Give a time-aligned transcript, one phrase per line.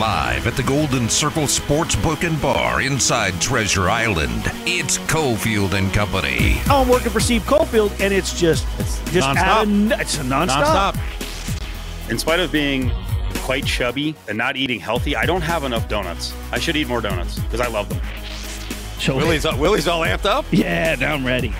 [0.00, 4.44] Live at the Golden Circle Sportsbook and Bar inside Treasure Island.
[4.64, 6.62] It's Cofield and Company.
[6.70, 9.36] Oh, I'm working for Steve Cofield, and it's just it's just nonstop.
[9.36, 10.94] out of, it's a nonstop.
[10.94, 12.10] Nonstop.
[12.10, 12.90] In spite of being
[13.40, 16.32] quite chubby and not eating healthy, I don't have enough donuts.
[16.50, 18.00] I should eat more donuts because I love them.
[19.00, 20.46] So, Willie's, Willie's all amped up.
[20.50, 21.52] yeah, now I'm ready.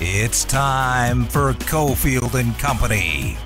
[0.00, 3.38] It's time for Cofield and Company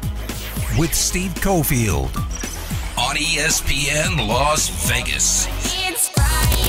[0.78, 2.08] with Steve Cofield
[2.98, 5.46] on ESPN Las Vegas.
[5.86, 6.66] It's Friday,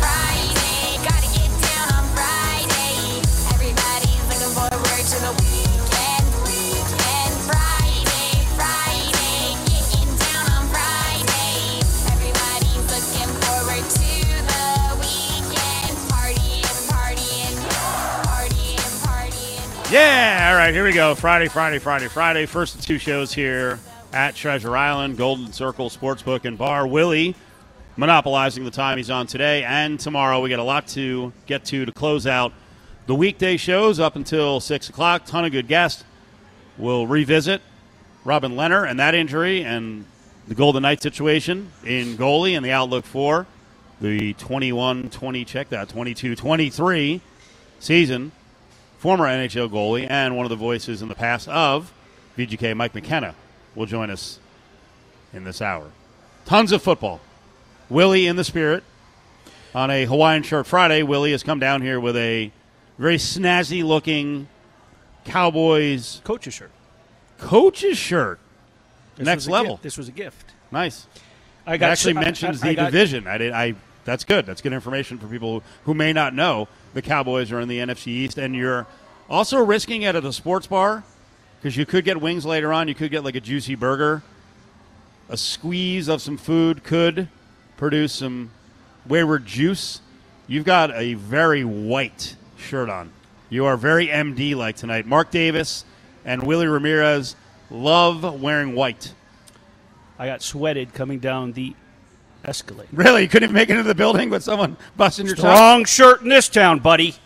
[0.00, 3.20] Friday, gotta get down on Friday.
[3.52, 7.32] Everybody's looking forward to the weekend, weekend.
[7.44, 11.84] Friday, Friday, getting down on Friday.
[12.08, 14.16] Everybody's looking forward to
[14.48, 17.56] the weekend, partying, partying,
[18.24, 19.92] partying, partying.
[19.92, 21.14] Yeah, all right, here we go.
[21.14, 22.46] Friday, Friday, Friday, Friday.
[22.46, 23.78] First of two shows here
[24.16, 26.86] at Treasure Island, Golden Circle Sportsbook and Bar.
[26.86, 27.34] Willie
[27.98, 30.40] monopolizing the time he's on today and tomorrow.
[30.40, 32.54] We got a lot to get to to close out
[33.04, 35.26] the weekday shows up until 6 o'clock.
[35.26, 36.02] Ton of good guests.
[36.78, 37.60] We'll revisit
[38.24, 40.06] Robin Lehner and that injury and
[40.48, 43.46] the Golden Knight situation in goalie and the outlook for
[44.00, 47.20] the 21 20, check that, 22 23
[47.80, 48.32] season
[48.96, 51.92] former NHL goalie and one of the voices in the past of
[52.38, 53.34] VGK, Mike McKenna,
[53.76, 54.40] will join us
[55.32, 55.90] in this hour.
[56.46, 57.20] Tons of football.
[57.88, 58.82] Willie in the spirit.
[59.74, 62.50] On a Hawaiian shirt Friday, Willie has come down here with a
[62.98, 64.48] very snazzy looking
[65.24, 66.70] Cowboys Coach's shirt.
[67.38, 68.38] coach's shirt.
[69.16, 69.72] This Next level.
[69.74, 69.82] gift.
[69.82, 70.52] This was a gift.
[70.70, 71.06] Nice.
[71.66, 73.26] I It actually I- mentions I- I the got- division.
[73.26, 73.52] I did.
[73.52, 73.74] I.
[74.04, 74.46] That's good.
[74.46, 78.06] That's good information for people who may not know the Cowboys are in the NFC
[78.12, 78.86] East, and you're
[79.28, 81.02] also risking it at a sports bar
[81.66, 82.86] because you could get wings later on.
[82.86, 84.22] You could get like a juicy burger.
[85.28, 87.26] A squeeze of some food could
[87.76, 88.52] produce some
[89.04, 90.00] wayward juice.
[90.46, 93.10] You've got a very white shirt on.
[93.50, 95.06] You are very MD like tonight.
[95.06, 95.84] Mark Davis
[96.24, 97.34] and Willie Ramirez
[97.68, 99.12] love wearing white.
[100.20, 101.74] I got sweated coming down the
[102.44, 102.90] escalator.
[102.92, 103.22] Really?
[103.22, 105.84] You couldn't even make it into the building with someone busting your top?
[105.88, 107.16] Shirt in this town, buddy.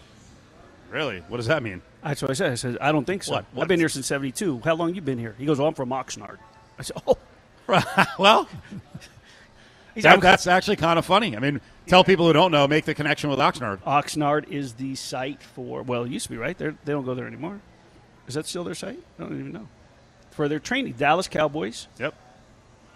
[0.91, 1.19] Really?
[1.29, 1.83] What does that mean?
[2.03, 2.53] That's what I said.
[2.53, 3.33] I said I don't think so.
[3.33, 3.45] What?
[3.59, 4.61] I've been here since '72.
[4.65, 5.35] How long you been here?
[5.39, 6.39] He goes, "Oh, I'm from Oxnard."
[6.79, 7.19] I said, "Oh."
[8.19, 8.49] well,
[9.95, 11.37] He's that, that's actually kind of funny.
[11.37, 13.79] I mean, tell people who don't know, make the connection with Oxnard.
[13.83, 15.83] Oxnard is the site for.
[15.83, 16.57] Well, it used to be right.
[16.57, 17.61] They're, they don't go there anymore.
[18.27, 18.99] Is that still their site?
[19.19, 19.69] I don't even know.
[20.31, 22.15] For their training, Dallas Cowboys Yep.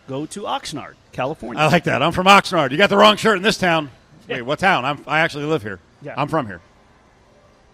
[0.08, 1.60] go to Oxnard, California.
[1.60, 2.02] I like that.
[2.02, 2.70] I'm from Oxnard.
[2.70, 3.90] You got the wrong shirt in this town.
[4.28, 4.84] Wait, what town?
[4.84, 5.80] I'm, I actually live here.
[6.00, 6.14] Yeah.
[6.16, 6.60] I'm from here.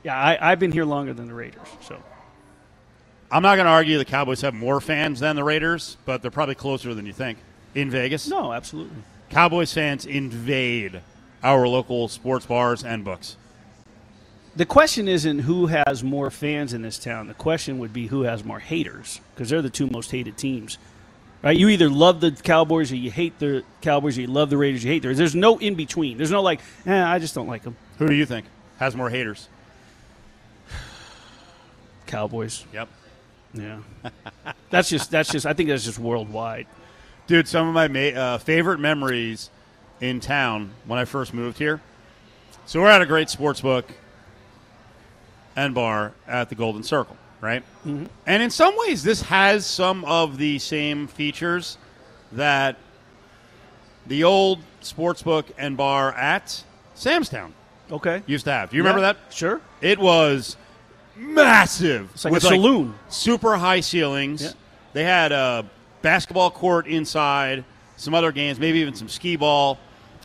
[0.04, 1.66] Yeah, I, I've been here longer than the Raiders.
[1.82, 2.02] So
[3.30, 6.30] I'm not going to argue the Cowboys have more fans than the Raiders, but they're
[6.30, 7.38] probably closer than you think
[7.74, 8.28] in Vegas.
[8.28, 8.96] no, absolutely.
[9.30, 11.00] Cowboys fans invade
[11.42, 13.36] our local sports bars and books.
[14.56, 17.28] The question isn't who has more fans in this town.
[17.28, 20.78] The question would be who has more haters because they're the two most hated teams.
[21.42, 21.56] Right?
[21.56, 24.84] You either love the Cowboys or you hate the Cowboys or you love the Raiders,
[24.84, 25.18] you hate the Raiders.
[25.18, 26.16] There's no in between.
[26.16, 27.76] There's no like, eh, I just don't like them.
[27.98, 28.46] Who do you think
[28.78, 29.48] has more haters?
[32.10, 32.64] Cowboys.
[32.72, 32.88] Yep.
[33.54, 33.78] Yeah.
[34.70, 36.66] that's just that's just I think that's just worldwide.
[37.26, 39.50] Dude, some of my ma- uh, favorite memories
[40.00, 41.80] in town when I first moved here.
[42.66, 43.86] So we're at a great sports book
[45.56, 47.62] and bar at the Golden Circle, right?
[47.86, 48.06] Mm-hmm.
[48.26, 51.78] And in some ways, this has some of the same features
[52.32, 52.76] that
[54.06, 56.64] the old sports book and bar at
[56.96, 57.52] Samstown
[57.90, 58.22] Okay.
[58.26, 58.70] used to have.
[58.70, 59.16] Do you remember that?
[59.30, 59.60] Sure.
[59.80, 60.56] It was
[61.20, 62.10] massive.
[62.14, 62.94] It's like with a saloon.
[63.08, 64.42] super high ceilings.
[64.42, 64.50] Yeah.
[64.92, 65.64] They had a
[66.02, 67.64] basketball court inside,
[67.96, 69.78] some other games, maybe even some skee ball.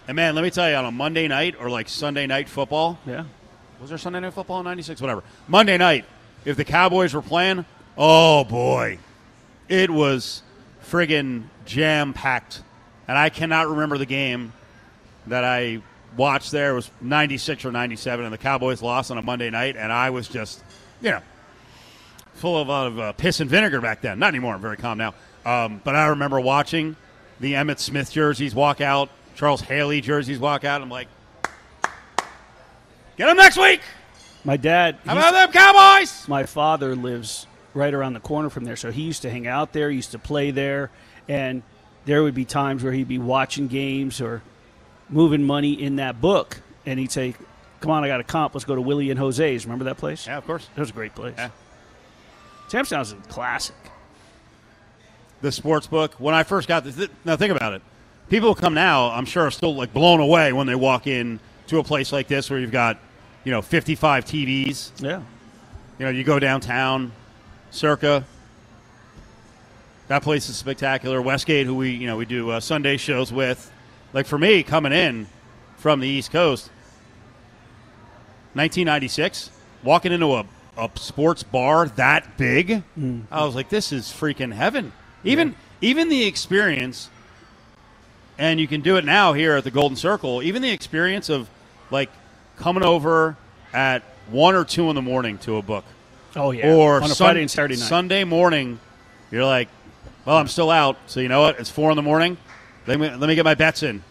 [0.08, 2.98] And man, let me tell you, on a Monday night or like Sunday night football,
[3.06, 3.26] Yeah.
[3.80, 5.02] was there Sunday night football in '96?
[5.02, 5.24] Whatever.
[5.48, 6.06] Monday night,
[6.46, 7.66] if the Cowboys were playing,
[7.98, 8.98] oh boy,
[9.68, 10.44] it was
[10.90, 12.62] friggin' jam packed.
[13.08, 14.54] And I cannot remember the game
[15.28, 15.82] that I
[16.18, 16.72] watched there.
[16.72, 20.12] It was '96 or '97, and the Cowboys lost on a Monday night, and I
[20.12, 20.64] was just,
[21.02, 21.22] you know,
[22.34, 24.20] full of, of uh, piss and vinegar back then.
[24.20, 24.56] Not anymore.
[24.56, 25.14] I'm very calm now.
[25.46, 26.96] Um, but I remember watching
[27.40, 30.82] the Emmitt Smith jerseys walk out, Charles Haley jerseys walk out.
[30.82, 31.08] I'm like,
[33.18, 33.82] get them next week.
[34.44, 34.98] My dad.
[35.06, 36.28] How about them Cowboys?
[36.28, 39.74] my father lives right around the corner from there, so he used to hang out
[39.74, 40.92] there, he used to play there,
[41.28, 41.62] and
[42.06, 44.42] there would be times where he'd be watching games or
[45.10, 47.36] moving money in that book, and he'd say,
[47.86, 48.56] "Come on, I got a comp.
[48.56, 49.64] Let's go to Willie and Jose's.
[49.68, 50.26] Remember that place?
[50.26, 50.68] Yeah, of course.
[50.74, 51.36] That was a great place.
[51.38, 51.52] Yeah.
[52.68, 53.76] Samstown's a classic.
[55.42, 56.16] The sports book.
[56.16, 57.84] When I first got this, now think about it.
[58.28, 61.40] people who come now, I'm sure, are still like blown away when they walk in
[61.68, 62.98] to a place like this where you've got,
[63.44, 65.00] you know, 55 TVs.
[65.00, 65.22] Yeah.
[66.00, 67.12] You know, you go downtown,
[67.70, 68.26] Circa.
[70.08, 71.22] That place is spectacular.
[71.22, 73.72] Westgate, who we you know we do uh, Sunday shows with.
[74.12, 75.28] Like for me, coming in
[75.78, 76.72] from the East Coast,
[78.56, 79.52] 1996,
[79.84, 80.46] walking into a,
[80.78, 83.22] a sports bar that big, hmm.
[83.32, 84.94] I was like, this is freaking heaven.
[85.24, 87.10] Even even the experience,
[88.38, 90.42] and you can do it now here at the Golden Circle.
[90.44, 91.50] Even the experience of
[91.92, 92.10] like
[92.58, 93.36] coming over
[93.74, 95.84] at one or two in the morning to a book
[96.36, 96.74] Oh yeah.
[96.74, 97.88] or on a Sun- Friday and Saturday night.
[97.88, 98.80] Sunday morning,
[99.32, 99.68] you're like,
[100.26, 101.60] well, I'm still out, so you know what?
[101.60, 102.38] It's four in the morning.
[102.88, 104.04] Let me let me get my bets in.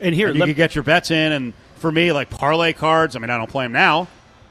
[0.00, 3.16] and here, And you could get your bets in, and for me, like parlay cards.
[3.16, 4.08] I mean, I don't play them now,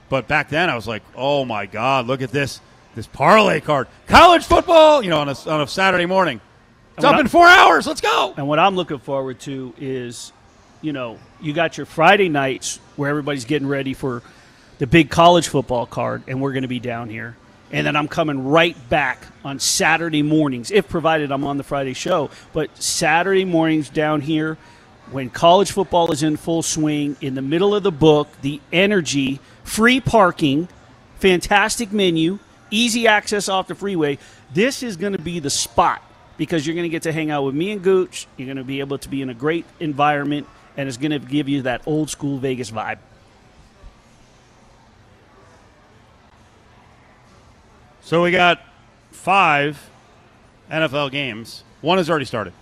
[0.09, 2.61] but back then I was like, oh my god, look at this
[2.95, 5.01] this parlay card, college football.
[5.03, 6.41] You know, on a on a Saturday morning,
[6.97, 7.87] it's up what in four hours.
[7.87, 8.33] Let's go.
[8.35, 10.33] And what I'm looking forward to is,
[10.81, 14.21] you know, you got your Friday nights where everybody's getting ready for
[14.79, 17.37] the big college football card, and we're going to be down here.
[17.71, 21.93] And then I'm coming right back on Saturday mornings, if provided I'm on the Friday
[21.93, 22.31] show.
[22.51, 24.57] But Saturday mornings down here,
[25.11, 29.39] when college football is in full swing, in the middle of the book, the energy,
[29.63, 30.67] free parking,
[31.19, 32.39] fantastic menu,
[32.71, 34.17] easy access off the freeway.
[34.53, 36.01] This is going to be the spot
[36.37, 38.27] because you're going to get to hang out with me and Gooch.
[38.37, 40.47] You're going to be able to be in a great environment,
[40.77, 42.99] and it's going to give you that old school Vegas vibe.
[48.01, 48.63] So we got
[49.11, 49.89] five
[50.71, 51.63] NFL games.
[51.81, 52.53] One has already started.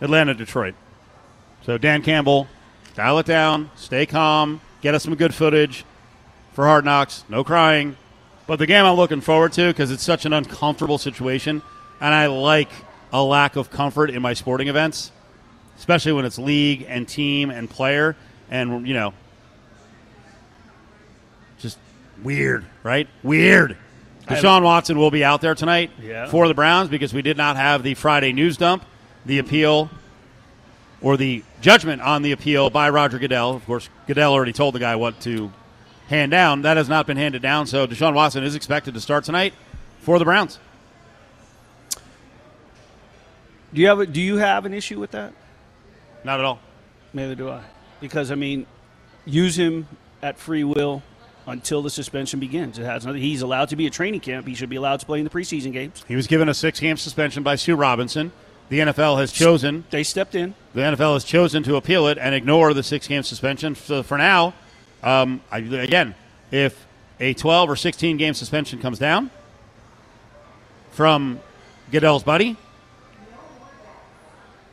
[0.00, 0.74] Atlanta, Detroit.
[1.64, 2.46] So Dan Campbell,
[2.94, 5.84] dial it down, stay calm, get us some good footage
[6.52, 7.24] for Hard Knocks.
[7.28, 7.96] No crying.
[8.46, 11.62] But the game I'm looking forward to because it's such an uncomfortable situation,
[12.00, 12.68] and I like
[13.12, 15.10] a lack of comfort in my sporting events,
[15.78, 18.14] especially when it's league and team and player,
[18.50, 19.14] and you know,
[21.58, 21.78] just
[22.22, 23.08] weird, right?
[23.22, 23.78] Weird.
[24.28, 26.26] Deshaun Watson will be out there tonight Yeah.
[26.28, 28.84] for the Browns because we did not have the Friday news dump,
[29.24, 29.90] the appeal,
[31.04, 33.54] or the judgment on the appeal by Roger Goodell.
[33.54, 35.52] Of course, Goodell already told the guy what to
[36.08, 36.62] hand down.
[36.62, 39.52] That has not been handed down, so Deshaun Watson is expected to start tonight
[40.00, 40.58] for the Browns.
[43.74, 45.34] Do you have a, Do you have an issue with that?
[46.24, 46.58] Not at all.
[47.12, 47.62] Neither do I.
[48.00, 48.66] Because I mean,
[49.26, 49.86] use him
[50.22, 51.02] at free will
[51.46, 52.78] until the suspension begins.
[52.78, 53.20] It has nothing.
[53.20, 54.46] He's allowed to be at training camp.
[54.46, 56.02] He should be allowed to play in the preseason games.
[56.08, 58.32] He was given a six-game suspension by Sue Robinson.
[58.70, 60.54] The NFL has chosen They stepped in.
[60.72, 63.74] the NFL has chosen to appeal it and ignore the six-game suspension.
[63.74, 64.54] So for now,
[65.02, 66.14] um, I, again,
[66.50, 66.86] if
[67.20, 69.30] a 12 or 16 game suspension comes down
[70.92, 71.40] from
[71.90, 72.56] Goodell's buddy,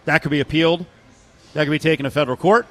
[0.05, 0.85] that could be appealed.
[1.53, 2.65] That could be taken to federal court.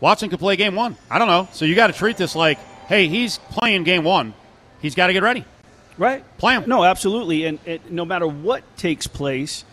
[0.00, 0.96] Watson could play game one.
[1.10, 1.48] I don't know.
[1.52, 4.34] So you got to treat this like, hey, he's playing game one.
[4.80, 5.44] He's got to get ready.
[5.96, 6.24] Right.
[6.38, 6.64] Play him.
[6.66, 7.44] No, absolutely.
[7.46, 9.64] And, and no matter what takes place,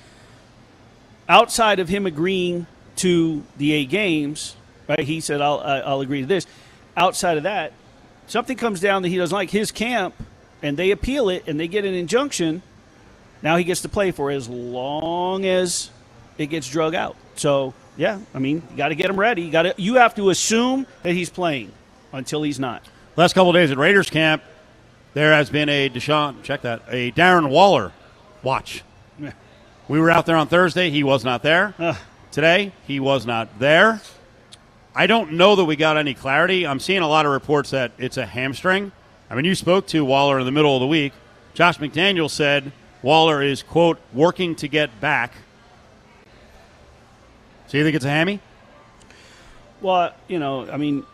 [1.27, 2.68] outside of him agreeing
[2.98, 4.56] to the eight games,
[4.88, 5.00] right?
[5.00, 6.48] He said, "I'll I'll agree to this."
[6.98, 7.74] Outside of that,
[8.27, 10.16] something comes down that he doesn't like his camp,
[10.62, 12.62] and they appeal it, and they get an injunction.
[13.42, 15.89] Now he gets to play for as long as
[16.38, 17.16] it gets drug out.
[17.36, 19.44] So yeah, I mean, you got to get him ready.
[19.44, 21.72] You got to you have to assume that he's playing
[22.12, 22.84] until he's not.
[23.15, 24.44] Last couple of days at Raiders camp,
[25.13, 27.94] there has been a Deshaun, check that, a Darren Waller
[28.44, 28.84] watch.
[29.88, 30.89] We were out there on Thursday.
[30.89, 31.75] He was not there.
[31.77, 31.96] Ugh.
[32.32, 34.01] Today, he was not there.
[34.96, 36.65] I don't know that we got any clarity.
[36.65, 38.92] I'm seeing a lot of reports that it's a hamstring.
[39.30, 41.13] I mean, you spoke to Waller in the middle of the week.
[41.54, 42.72] Josh McDaniel said
[43.04, 45.34] Waller is, quote, working to get back.
[47.68, 48.39] So you think it's a hammy?
[49.82, 51.06] Well, you know, I mean,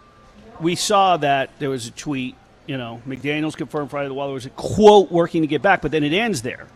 [0.62, 2.36] we saw that there was a tweet.
[2.68, 5.92] You know, McDaniel's confirmed Friday the Waller was a quote working to get back, but
[5.92, 6.68] then it ends there.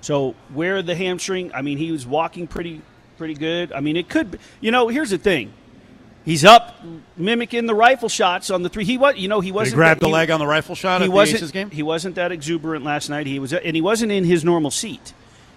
[0.00, 1.52] So where the hamstring?
[1.54, 2.82] I mean, he was walking pretty
[3.16, 3.72] pretty good.
[3.72, 4.32] I mean, it could.
[4.32, 5.52] Be, you know, here's the thing.
[6.24, 6.76] He's up
[7.16, 8.84] mimicking the rifle shots on the three.
[8.84, 9.74] He was, you know, he wasn't.
[9.74, 11.72] he grab that- the leg on the rifle shot He at wasn't.
[11.72, 13.26] He wasn't that exuberant last night.
[13.26, 15.14] He was, and he wasn't in his normal seat.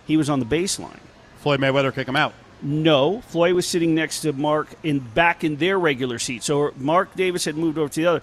[0.08, 1.00] He was on the baseline.
[1.40, 2.34] Floyd Mayweather kick him out.
[2.62, 6.44] No, Floyd was sitting next to Mark in back in their regular seat.
[6.44, 8.22] So Mark Davis had moved over to the other.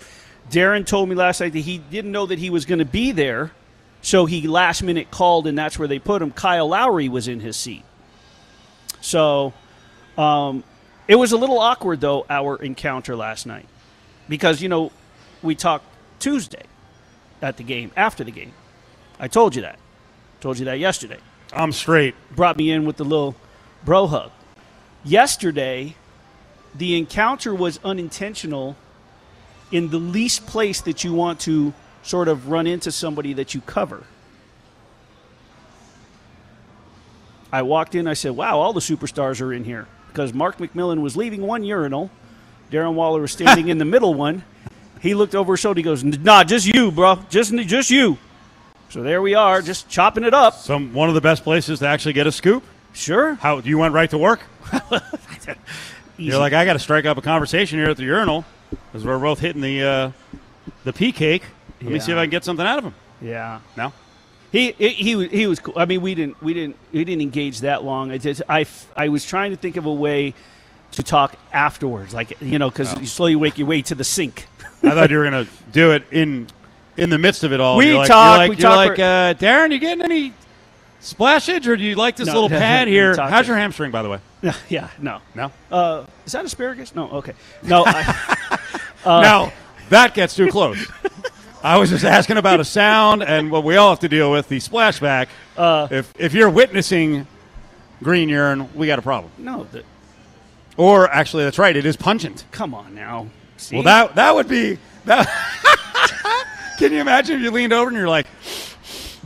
[0.51, 3.11] Darren told me last night that he didn't know that he was going to be
[3.13, 3.51] there,
[4.02, 6.31] so he last minute called, and that's where they put him.
[6.31, 7.85] Kyle Lowry was in his seat.
[9.00, 9.52] So
[10.17, 10.64] um,
[11.07, 13.67] it was a little awkward though our encounter last night
[14.28, 14.93] because you know
[15.43, 15.85] we talked
[16.19, 16.64] Tuesday
[17.40, 18.52] at the game after the game.
[19.19, 19.78] I told you that.
[20.40, 21.19] Told you that yesterday
[21.52, 22.14] I'm straight.
[22.35, 23.35] brought me in with the little
[23.85, 24.31] bro hug.
[25.05, 25.95] Yesterday,
[26.75, 28.76] the encounter was unintentional
[29.71, 31.73] in the least place that you want to
[32.09, 34.05] sort of run into somebody that you cover.
[37.53, 39.87] I walked in, I said, Wow, all the superstars are in here.
[40.09, 42.11] Because Mark McMillan was leaving one urinal.
[42.71, 44.45] Darren Waller was standing in the middle one.
[45.00, 45.79] He looked over his shoulder.
[45.79, 47.21] He goes, Nah, just you, bro.
[47.29, 48.19] Just, just you.
[48.91, 50.55] So there we are, just chopping it up.
[50.55, 52.65] Some one of the best places to actually get a scoop.
[52.95, 53.35] Sure.
[53.35, 54.41] How you went right to work?
[56.17, 59.19] You're like, I got to strike up a conversation here at the urinal because we're
[59.19, 60.11] both hitting the uh,
[60.85, 61.43] the pee cake.
[61.83, 62.95] Let me see if I can get something out of him.
[63.23, 63.61] yeah.
[63.77, 63.93] No,
[64.53, 65.75] He, he he was cool.
[65.77, 68.11] I mean, we didn't we didn't we didn't engage that long.
[68.11, 68.67] I just I,
[68.97, 70.35] I was trying to think of a way
[70.93, 74.47] to talk afterwards, like you know, because you slowly wake your way to the sink.
[74.83, 76.49] I thought you were gonna do it in
[76.97, 77.77] in the midst of it all.
[77.77, 80.33] We you're like, talk- like, we you're talk like for- uh, Darren, you getting any
[81.01, 83.15] splashage, or do you like this No, little pad here?
[83.17, 84.19] How's your hamstring, by the way?
[84.69, 86.95] yeah, no, No, uh, is that asparagus?
[86.95, 87.85] No, okay, no.
[87.87, 88.59] I,
[89.07, 89.53] now
[89.91, 90.79] that gets too close.
[91.62, 94.49] I was just asking about a sound and what we all have to deal with
[94.49, 95.29] the splashback.
[95.57, 97.27] Uh, if if you're witnessing
[98.03, 99.33] green urine, we got a problem.
[99.38, 99.83] no, the,
[100.77, 101.77] Or actually, that's right.
[101.77, 102.45] It is pungent.
[102.53, 103.27] come on now.
[103.57, 103.75] See?
[103.77, 105.27] Well, that that would be that.
[106.79, 108.29] Can you imagine if you leaned over and you're like,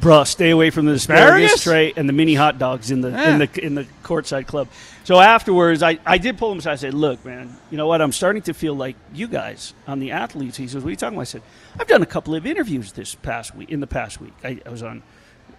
[0.00, 1.62] Bruh, stay away from the asparagus, Asparagus?
[1.64, 3.32] tray and the mini hot dogs in the Yeah.
[3.34, 4.68] in the in the courtside club.
[5.04, 6.72] So afterwards, I, I did pull him aside.
[6.72, 8.00] I said, "Look, man, you know what?
[8.00, 10.96] I'm starting to feel like you guys on the athletes." He says, "What are you
[10.96, 11.42] talking about?" I said,
[11.78, 13.70] "I've done a couple of interviews this past week.
[13.70, 15.02] In the past week, I, I was on,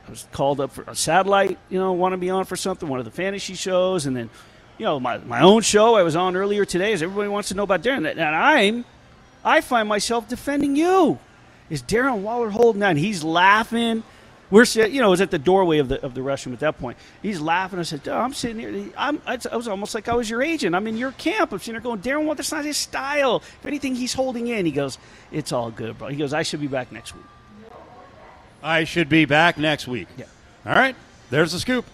[0.08, 1.58] I was called up for a satellite.
[1.70, 4.30] You know, want to be on for something, one of the fantasy shows, and then,
[4.78, 6.94] you know, my my own show I was on earlier today.
[6.94, 8.86] As everybody wants to know about Darren, and I'm,
[9.44, 11.20] I find myself defending you.
[11.70, 12.96] Is Darren Waller holding on?
[12.96, 14.04] He's laughing.
[14.54, 16.60] We're sitting, you know, it was at the doorway of the of the restroom at
[16.60, 16.96] that point.
[17.24, 17.80] He's laughing.
[17.80, 18.92] I said, I'm sitting here.
[18.96, 20.76] I'm, I was almost like I was your agent.
[20.76, 21.54] I'm in your camp.
[21.54, 23.38] I'm sitting there going, Darren Waller, that's not his style.
[23.38, 24.68] If anything, he's holding in.
[24.68, 25.00] He goes,
[25.32, 26.10] it's all good, bro.
[26.10, 27.26] He goes, I should be back next week.
[28.62, 30.08] I should be back next week?
[30.18, 30.26] Yeah.
[30.68, 30.96] All right.
[31.32, 31.86] There's the scoop.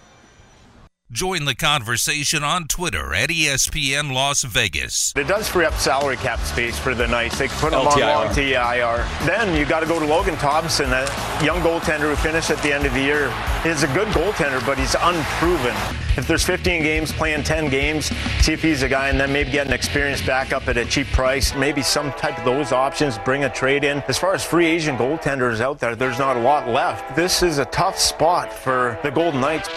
[1.12, 5.12] Join the conversation on Twitter at ESPN Las Vegas.
[5.16, 7.36] It does free up salary cap space for the Knights.
[7.36, 8.14] They can put him on LTIR.
[8.14, 9.26] long TIR.
[9.26, 11.02] Then you got to go to Logan Thompson, a
[11.42, 13.28] young goaltender who finished at the end of the year.
[13.64, 15.74] He's a good goaltender, but he's unproven.
[16.16, 18.06] If there's 15 games, playing 10 games,
[18.40, 21.08] see if he's a guy, and then maybe get an experienced backup at a cheap
[21.08, 21.56] price.
[21.56, 23.18] Maybe some type of those options.
[23.18, 24.00] Bring a trade in.
[24.06, 27.16] As far as free agent goaltenders out there, there's not a lot left.
[27.16, 29.68] This is a tough spot for the Golden Knights.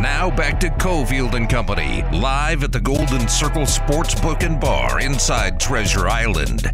[0.00, 5.58] Now back to Cofield and Company, live at the Golden Circle Sportsbook and Bar inside
[5.58, 6.70] Treasure Island.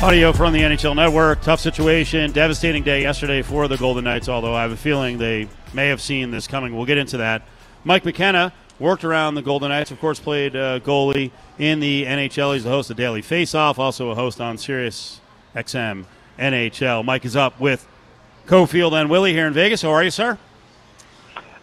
[0.00, 1.42] Audio from the NHL Network.
[1.42, 2.30] Tough situation.
[2.30, 6.00] Devastating day yesterday for the Golden Knights, although I have a feeling they may have
[6.00, 6.76] seen this coming.
[6.76, 7.42] We'll get into that.
[7.82, 12.54] Mike McKenna worked around the Golden Knights, of course, played uh, goalie in the NHL.
[12.54, 15.20] He's the host of Daily Faceoff, also a host on Sirius
[15.56, 16.04] XM
[16.38, 17.04] NHL.
[17.04, 17.84] Mike is up with
[18.46, 19.82] Cofield and Willie here in Vegas.
[19.82, 20.38] How are you, sir?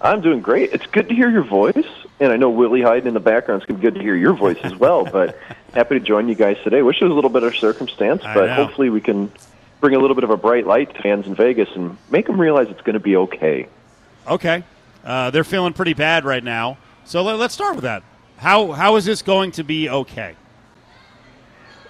[0.03, 0.73] I'm doing great.
[0.73, 1.87] It's good to hear your voice,
[2.19, 3.61] and I know Willie hiding in the background.
[3.61, 5.05] It's going to be good to hear your voice as well.
[5.11, 5.37] But
[5.73, 6.81] happy to join you guys today.
[6.81, 8.53] Wish it was a little better circumstance, I but know.
[8.53, 9.31] hopefully we can
[9.79, 12.39] bring a little bit of a bright light to fans in Vegas and make them
[12.39, 13.67] realize it's going to be okay.
[14.27, 14.63] Okay.
[15.05, 16.77] Uh, they're feeling pretty bad right now.
[17.05, 18.03] So let, let's start with that.
[18.37, 20.35] How, how is this going to be okay?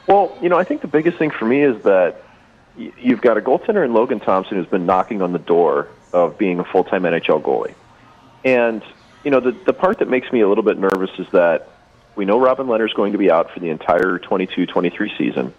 [0.08, 2.24] Well, you know, I think the biggest thing for me is that
[2.78, 6.38] y- you've got a goaltender in Logan Thompson who's been knocking on the door of
[6.38, 7.74] being a full-time NHL goalie.
[8.44, 8.84] And,
[9.24, 11.70] you know, the, the part that makes me a little bit nervous is that
[12.16, 15.54] we know Robin Lehner's going to be out for the entire 22-23 season,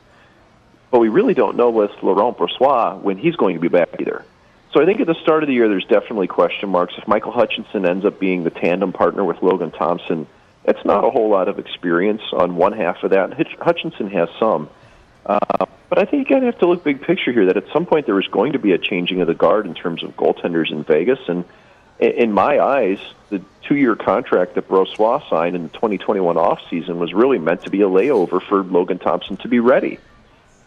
[0.90, 4.24] but we really don't know with Laurent Brossoit when he's going to be back either.
[4.72, 6.94] So I think at the start of the year, there's definitely question marks.
[6.98, 10.26] If Michael Hutchinson ends up being the tandem partner with Logan Thompson,
[10.64, 13.34] that's not a whole lot of experience on one half of that.
[13.34, 14.68] Hitch- Hutchinson has some.
[15.24, 17.46] Uh, but I think you gotta have to look big picture here.
[17.46, 19.74] That at some point there was going to be a changing of the guard in
[19.74, 21.44] terms of goaltenders in Vegas, and
[21.98, 22.98] in my eyes,
[23.30, 27.82] the two-year contract that Brossoit signed in the 2021 offseason was really meant to be
[27.82, 29.98] a layover for Logan Thompson to be ready.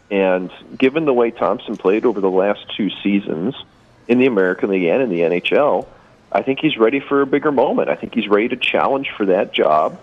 [0.10, 3.56] And given the way Thompson played over the last two seasons
[4.08, 5.86] in the American League and in the NHL,
[6.32, 7.90] I think he's ready for a bigger moment.
[7.90, 10.00] I think he's ready to challenge for that job,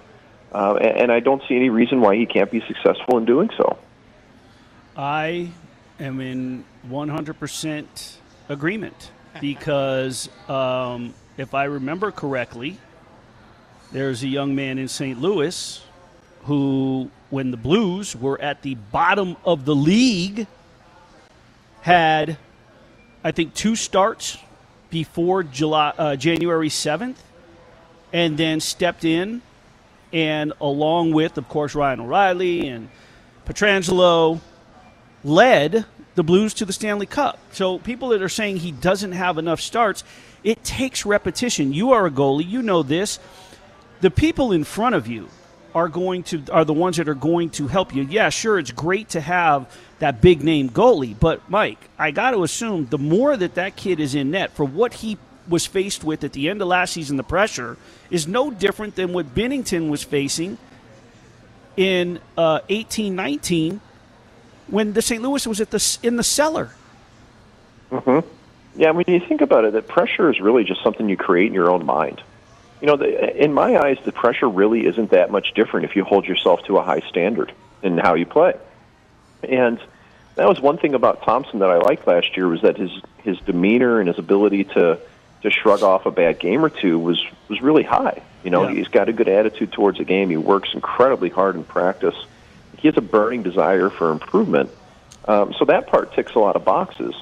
[0.53, 3.51] uh, and, and I don't see any reason why he can't be successful in doing
[3.57, 3.79] so.
[4.97, 5.51] I
[5.99, 8.17] am in 100%
[8.49, 9.11] agreement
[9.41, 12.79] because um, if I remember correctly,
[13.93, 15.21] there's a young man in St.
[15.21, 15.83] Louis
[16.45, 20.47] who, when the Blues were at the bottom of the league,
[21.81, 22.37] had,
[23.23, 24.39] I think, two starts
[24.91, 27.17] before July, uh, January 7th,
[28.13, 29.43] and then stepped in
[30.15, 32.89] and along with, of course, Ryan O'Reilly and
[33.47, 34.41] Pietrangelo,
[35.25, 37.39] led the Blues to the Stanley Cup.
[37.53, 40.05] So people that are saying he doesn't have enough starts,
[40.43, 41.73] it takes repetition.
[41.73, 43.19] You are a goalie, you know this.
[44.01, 45.29] The people in front of you
[45.75, 48.05] are going to are the ones that are going to help you.
[48.05, 49.67] Yeah, sure, it's great to have
[49.99, 53.99] that big name goalie, but Mike, I got to assume the more that that kid
[53.99, 55.19] is in net for what he
[55.49, 57.77] was faced with at the end of last season, the pressure
[58.11, 60.59] is no different than what Binnington was facing
[61.77, 63.81] in uh, eighteen nineteen
[64.69, 65.23] when the St.
[65.23, 66.71] Louis was at the in the cellar.
[67.91, 68.27] Mm-hmm.
[68.81, 71.55] Yeah, when you think about it, that pressure is really just something you create in
[71.55, 72.21] your own mind.
[72.81, 76.05] You know, the, in my eyes, the pressure really isn't that much different if you
[76.05, 77.53] hold yourself to a high standard
[77.83, 78.55] in how you play.
[79.45, 79.79] And
[80.35, 82.91] that was one thing about Thompson that I liked last year was that his
[83.23, 84.99] his demeanor and his ability to
[85.43, 88.23] to shrug off a bad game or two was was really high.
[88.43, 88.75] You know, Yeah.
[88.75, 90.31] he's got a good attitude towards the game.
[90.31, 92.17] He works incredibly hard in practice.
[92.85, 94.69] He has a burning desire for improvement.
[95.27, 97.15] Um, so that part ticks a lot of boxes.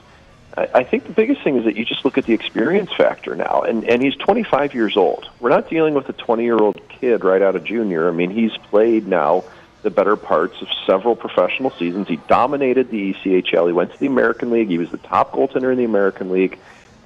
[0.57, 3.37] I, I think the biggest thing is that you just look at the experience factor
[3.37, 5.31] now, and and he's 25 years old.
[5.38, 8.09] We're not dealing with a 20 year old kid right out of junior.
[8.09, 9.45] I mean, he's played now
[9.83, 12.09] the better parts of several professional seasons.
[12.09, 13.69] He dominated the ECHL.
[13.69, 14.66] He went to the American League.
[14.66, 16.59] He was the top goaltender in the American League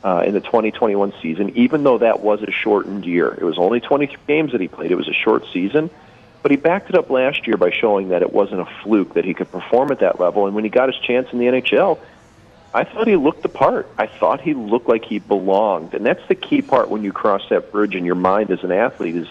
[0.02, 3.34] uh, in the 2021 season, even though that was a shortened year.
[3.34, 4.92] It was only 23 games that he played.
[4.92, 5.90] It was a short season.
[6.46, 9.24] But he backed it up last year by showing that it wasn't a fluke, that
[9.24, 10.46] he could perform at that level.
[10.46, 11.98] And when he got his chance in the NHL,
[12.72, 13.88] I thought he looked the part.
[13.98, 15.94] I thought he looked like he belonged.
[15.94, 18.70] And that's the key part when you cross that bridge in your mind as an
[18.70, 19.26] athlete is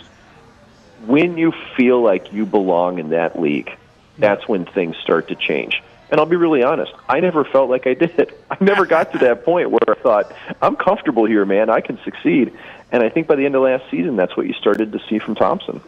[1.06, 3.72] when you feel like you belong in that league,
[4.18, 5.82] that's when things start to change.
[6.12, 8.34] And I'll be really honest, I never felt like I did.
[8.52, 11.70] I never got to that point where I thought, I'm comfortable here, man.
[11.70, 12.52] I can succeed.
[12.92, 15.20] And I think by the end of last season, that's what you started to see
[15.20, 15.80] from Thompson.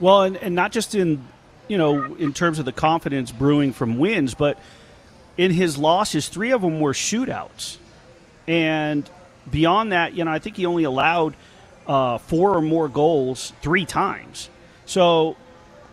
[0.00, 1.24] Well, and, and not just in
[1.68, 4.58] you know in terms of the confidence brewing from wins, but
[5.36, 7.78] in his losses, three of them were shootouts,
[8.46, 9.08] and
[9.50, 11.34] beyond that, you know, I think he only allowed
[11.86, 14.48] uh, four or more goals three times.
[14.86, 15.36] So,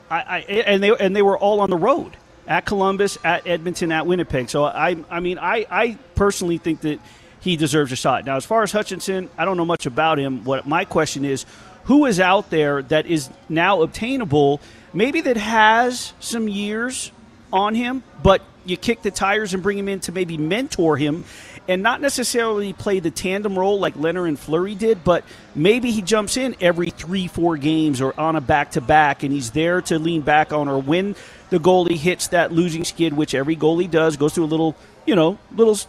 [0.10, 3.92] I, I and they and they were all on the road at Columbus, at Edmonton,
[3.92, 4.50] at Winnipeg.
[4.50, 7.00] So I I mean I I personally think that
[7.40, 8.26] he deserves a shot.
[8.26, 10.44] Now, as far as Hutchinson, I don't know much about him.
[10.44, 11.46] What my question is,
[11.90, 14.62] who is out there that is now obtainable,
[14.94, 17.12] maybe that has some years
[17.52, 21.26] on him, but you kick the tires and bring him in to maybe mentor him
[21.68, 25.24] and not necessarily play the tandem role like Lehner and Fleury did, but
[25.56, 29.34] maybe he jumps in every three, four games or on a back to back and
[29.34, 31.16] he's there to lean back on or when
[31.50, 34.76] the goalie hits that losing skid, which every goalie does, goes through a little,
[35.08, 35.80] you know, little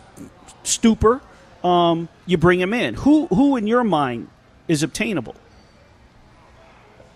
[0.62, 1.20] stupor.
[1.62, 2.94] Um, you bring him in.
[2.94, 4.28] Who, who in your mind
[4.66, 5.34] is obtainable?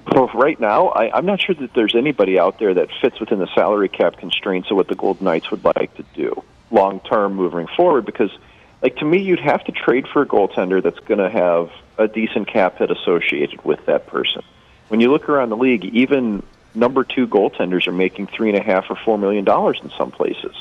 [0.07, 3.39] Well, right now, I, I'm not sure that there's anybody out there that fits within
[3.39, 7.35] the salary cap constraints of what the Golden Knights would like to do long term
[7.35, 8.05] moving forward.
[8.05, 8.31] Because,
[8.83, 12.07] like to me, you'd have to trade for a goaltender that's going to have a
[12.07, 14.43] decent cap hit associated with that person.
[14.89, 16.43] When you look around the league, even
[16.75, 20.11] number two goaltenders are making three and a half or four million dollars in some
[20.11, 20.55] places.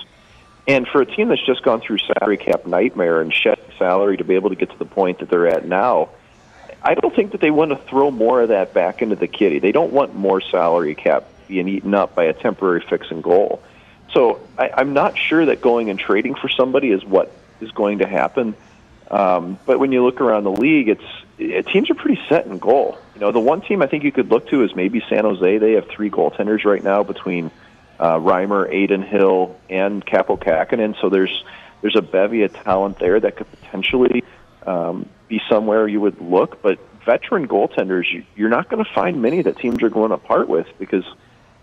[0.67, 4.23] And for a team that's just gone through salary cap nightmare and shed salary to
[4.23, 6.09] be able to get to the point that they're at now,
[6.83, 9.59] I don't think that they want to throw more of that back into the kitty.
[9.59, 13.61] They don't want more salary cap being eaten up by a temporary fix and goal.
[14.13, 17.99] So I, I'm not sure that going and trading for somebody is what is going
[17.99, 18.55] to happen.
[19.09, 21.03] Um, but when you look around the league, it's
[21.37, 22.97] it, teams are pretty set in goal.
[23.15, 25.57] You know, the one team I think you could look to is maybe San Jose.
[25.57, 27.51] They have three goaltenders right now between
[27.99, 31.01] uh, Reimer, Adin Hill, and Kaapo.
[31.01, 31.43] So there's
[31.81, 34.23] there's a bevy of talent there that could potentially
[34.65, 36.61] um, be somewhere you would look.
[36.61, 40.17] But veteran goaltenders, you, you're not going to find many that teams are going to
[40.17, 41.05] part with because,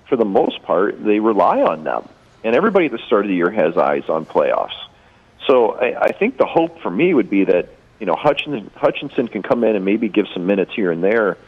[0.09, 2.09] for the most part, they rely on them.
[2.42, 4.78] And everybody at the start of the year has eyes on playoffs.
[5.46, 7.68] So I, I think the hope for me would be that
[8.00, 11.38] you know Hutchinson, Hutchinson can come in and maybe give some minutes here and there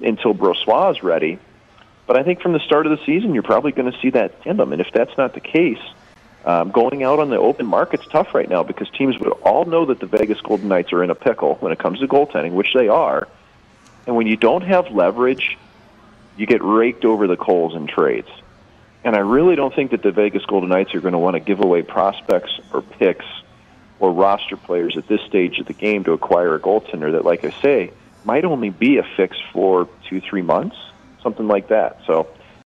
[0.00, 1.38] until Brossoit is ready.
[2.06, 4.42] But I think from the start of the season, you're probably going to see that
[4.42, 4.72] tandem.
[4.72, 5.82] And if that's not the case,
[6.46, 9.84] um, going out on the open market's tough right now because teams would all know
[9.86, 12.72] that the Vegas Golden Knights are in a pickle when it comes to goaltending, which
[12.72, 13.26] they are.
[14.06, 15.58] And when you don't have leverage,
[16.36, 18.28] you get raked over the coals in trades.
[19.02, 21.40] And I really don't think that the Vegas Golden Knights are going to want to
[21.40, 23.26] give away prospects or picks
[23.98, 27.44] or roster players at this stage of the game to acquire a goaltender that, like
[27.44, 27.90] I say,
[28.24, 30.76] might only be a fix for two, three months,
[31.22, 32.00] something like that.
[32.06, 32.28] So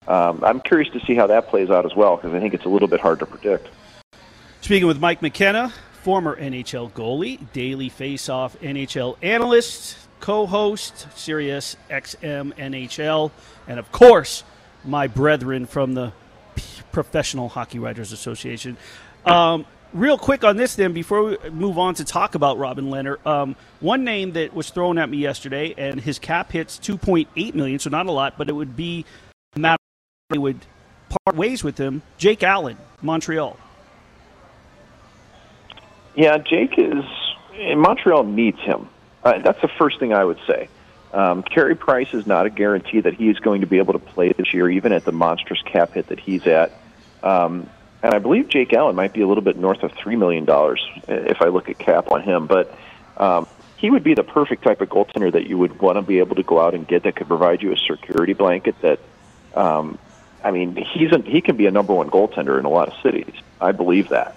[0.07, 2.65] um, I'm curious to see how that plays out as well because I think it's
[2.65, 3.67] a little bit hard to predict.
[4.61, 9.97] Speaking with Mike McKenna, former NHL goalie, daily face-off NHL analyst.
[10.19, 13.31] co-host, Sirius XM NHL,
[13.67, 14.43] and of course,
[14.83, 16.13] my brethren from the
[16.91, 18.77] Professional Hockey Writers Association.
[19.25, 23.23] Um, real quick on this, then, before we move on to talk about Robin Lehner,
[23.25, 27.79] um, one name that was thrown at me yesterday, and his cap hits 2.8 million,
[27.79, 29.05] so not a lot, but it would be
[30.29, 30.65] they would
[31.07, 32.01] part ways with him.
[32.17, 33.57] Jake Allen, Montreal.
[36.15, 37.03] Yeah, Jake is.
[37.77, 38.89] Montreal needs him.
[39.23, 40.67] Uh, that's the first thing I would say.
[41.13, 43.99] Um, Carey Price is not a guarantee that he is going to be able to
[43.99, 46.71] play this year, even at the monstrous cap hit that he's at.
[47.21, 47.69] Um,
[48.01, 50.85] and I believe Jake Allen might be a little bit north of three million dollars
[51.07, 52.47] if I look at cap on him.
[52.47, 52.75] But
[53.17, 56.17] um, he would be the perfect type of goaltender that you would want to be
[56.17, 58.75] able to go out and get that could provide you a security blanket.
[58.81, 58.99] That,
[59.53, 59.99] um,
[60.45, 62.93] I mean, he's a, he can be a number one goaltender in a lot of
[63.01, 63.33] cities.
[63.59, 64.35] I believe that,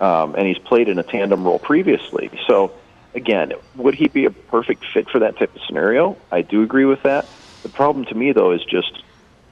[0.00, 2.30] um, and he's played in a tandem role previously.
[2.46, 2.72] So,
[3.12, 6.16] again, would he be a perfect fit for that type of scenario?
[6.30, 7.26] I do agree with that.
[7.64, 9.02] The problem to me, though, is just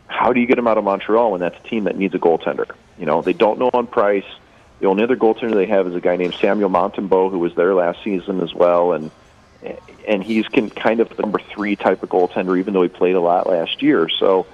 [0.07, 2.19] how do you get him out of Montreal when that's a team that needs a
[2.19, 2.71] goaltender?
[2.99, 4.25] You know, they don't know on price.
[4.79, 7.75] The only other goaltender they have is a guy named Samuel Montembeault, who was there
[7.75, 9.11] last season as well, and
[10.07, 13.17] and he's can kind of the number three type of goaltender, even though he played
[13.17, 14.09] a lot last year.
[14.09, 14.47] So,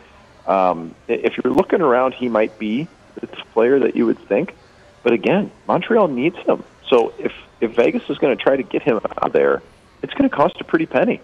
[0.46, 2.88] um, if you're looking around, he might be
[3.20, 4.54] the player that you would think.
[5.02, 6.64] But again, Montreal needs him.
[6.88, 9.62] So if if Vegas is going to try to get him out of there,
[10.02, 11.20] it's going to cost a pretty penny.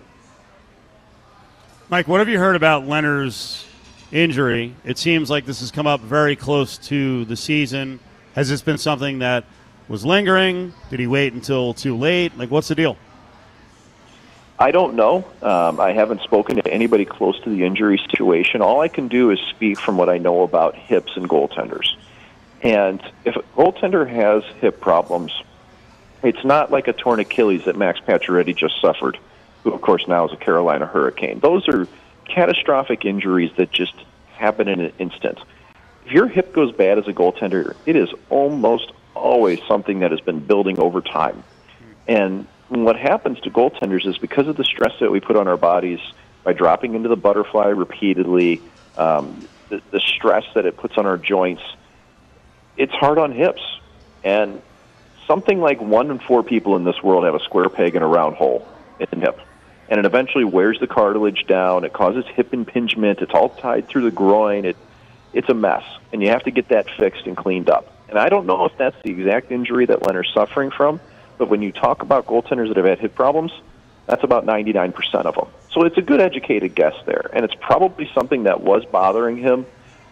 [1.89, 3.67] Mike, what have you heard about Lehner's
[4.13, 4.75] injury?
[4.85, 7.99] It seems like this has come up very close to the season.
[8.35, 9.45] Has this been something that
[9.89, 10.75] was lingering?
[10.91, 12.37] Did he wait until too late?
[12.37, 12.97] Like, what's the deal?
[14.59, 15.25] I don't know.
[15.41, 18.61] Um, I haven't spoken to anybody close to the injury situation.
[18.61, 21.95] All I can do is speak from what I know about hips and goaltenders.
[22.63, 25.33] And if a goaltender has hip problems,
[26.25, 29.17] it's not like a torn Achilles that Max Pacioretty just suffered,
[29.63, 31.39] who of course now is a Carolina Hurricane.
[31.39, 31.87] Those are
[32.25, 33.95] catastrophic injuries that just
[34.33, 35.39] happen in an instant.
[36.05, 40.21] If your hip goes bad as a goaltender, it is almost always something that has
[40.21, 41.45] been building over time.
[42.09, 45.57] And what happens to goaltenders is because of the stress that we put on our
[45.57, 46.01] bodies
[46.45, 48.61] by dropping into the butterfly repeatedly,
[48.97, 51.63] um, the, the stress that it puts on our joints,
[52.77, 53.63] it's hard on hips.
[54.25, 54.61] And
[55.27, 58.09] something like one in four people in this world have a square peg and a
[58.09, 58.67] round hole
[58.99, 59.39] in the hip.
[59.89, 61.85] And it eventually wears the cartilage down.
[61.85, 63.21] It causes hip impingement.
[63.21, 64.65] It's all tied through the groin.
[64.67, 64.77] It,
[65.33, 65.85] it's a mess.
[66.13, 67.95] And you have to get that fixed and cleaned up.
[68.09, 71.01] And I don't know if that's the exact injury that Lehner's suffering from,
[71.39, 73.53] but when you talk about goaltenders that have had hip problems,
[74.07, 74.95] that's about 99%
[75.27, 75.49] of them.
[75.71, 77.31] So it's a good educated guess there.
[77.33, 79.67] And it's probably something that was bothering him.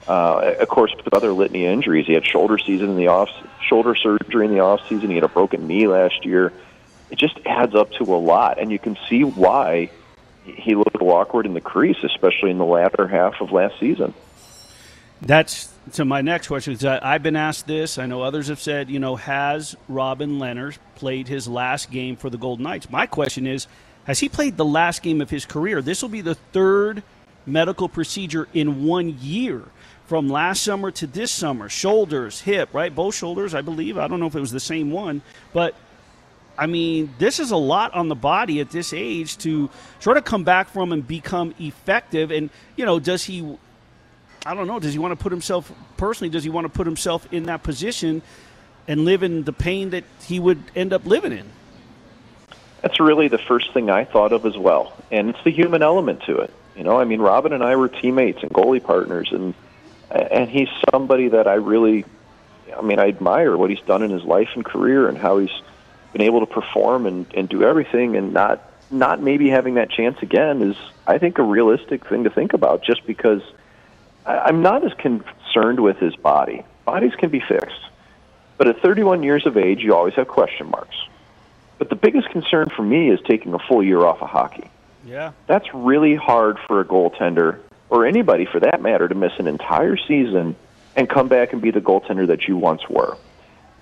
[0.06, 3.30] Uh, of course, with other litany injuries, he had shoulder season in the off,
[3.66, 5.08] shoulder surgery in the off season.
[5.08, 6.52] He had a broken knee last year.
[7.10, 9.90] It just adds up to a lot, and you can see why
[10.44, 14.14] he looked awkward in the crease, especially in the latter half of last season.
[15.22, 16.72] That's to my next question.
[16.72, 17.98] Is I've been asked this.
[17.98, 22.30] I know others have said, you know, has Robin Lehner played his last game for
[22.30, 22.90] the Golden Knights?
[22.90, 23.66] My question is,
[24.04, 25.82] has he played the last game of his career?
[25.82, 27.02] This will be the third
[27.44, 29.62] medical procedure in one year
[30.06, 31.68] from last summer to this summer.
[31.68, 32.94] Shoulders, hip, right?
[32.94, 33.98] Both shoulders, I believe.
[33.98, 35.22] I don't know if it was the same one,
[35.52, 35.74] but
[36.58, 39.68] I mean, this is a lot on the body at this age to
[40.00, 42.30] sort of come back from and become effective.
[42.30, 43.58] And, you know, does he,
[44.46, 46.86] I don't know, does he want to put himself, personally, does he want to put
[46.86, 48.22] himself in that position
[48.86, 51.46] and live in the pain that he would end up living in?
[52.80, 54.96] That's really the first thing I thought of as well.
[55.10, 56.54] And it's the human element to it.
[56.76, 59.52] You know, I mean, Robin and I were teammates and goalie partners, and
[60.10, 62.04] and he's somebody that I really,
[62.76, 65.62] I mean, I admire what he's done in his life and career and how he's
[66.12, 70.18] been able to perform and, and do everything and not not maybe having that chance
[70.22, 70.76] again is
[71.08, 73.42] I think a realistic thing to think about just because
[74.26, 76.64] I'm not as concerned with his body.
[76.84, 77.80] Bodies can be fixed.
[78.58, 80.96] But at 31 years of age, you always have question marks.
[81.78, 84.70] But the biggest concern for me is taking a full year off of hockey.
[85.04, 85.32] Yeah.
[85.46, 87.60] That's really hard for a goaltender
[87.90, 90.56] or anybody for that matter to miss an entire season
[90.96, 93.16] and come back and be the goaltender that you once were.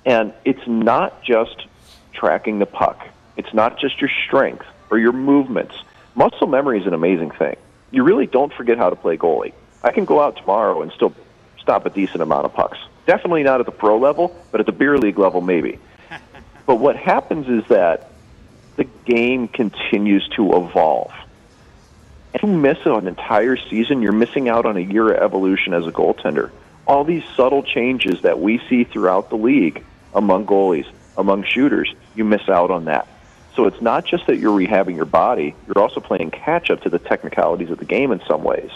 [0.05, 1.67] And it's not just
[2.13, 3.07] tracking the puck.
[3.37, 5.77] It's not just your strength or your movements.
[6.15, 7.57] Muscle memory is an amazing thing.
[7.91, 9.53] You really don't forget how to play goalie.
[9.85, 11.15] I can go out tomorrow and still
[11.61, 12.79] stop a decent amount of pucks.
[13.07, 15.79] Definitely not at the pro level, but at the beer league level, maybe.
[16.67, 18.11] but what happens is that
[18.77, 21.13] the game continues to evolve.
[22.33, 25.87] If you miss an entire season, you're missing out on a year of evolution as
[25.87, 26.51] a goaltender.
[26.87, 32.25] All these subtle changes that we see throughout the league among goalies, among shooters, you
[32.25, 33.07] miss out on that.
[33.55, 36.89] So it's not just that you're rehabbing your body; you're also playing catch up to
[36.89, 38.71] the technicalities of the game in some ways.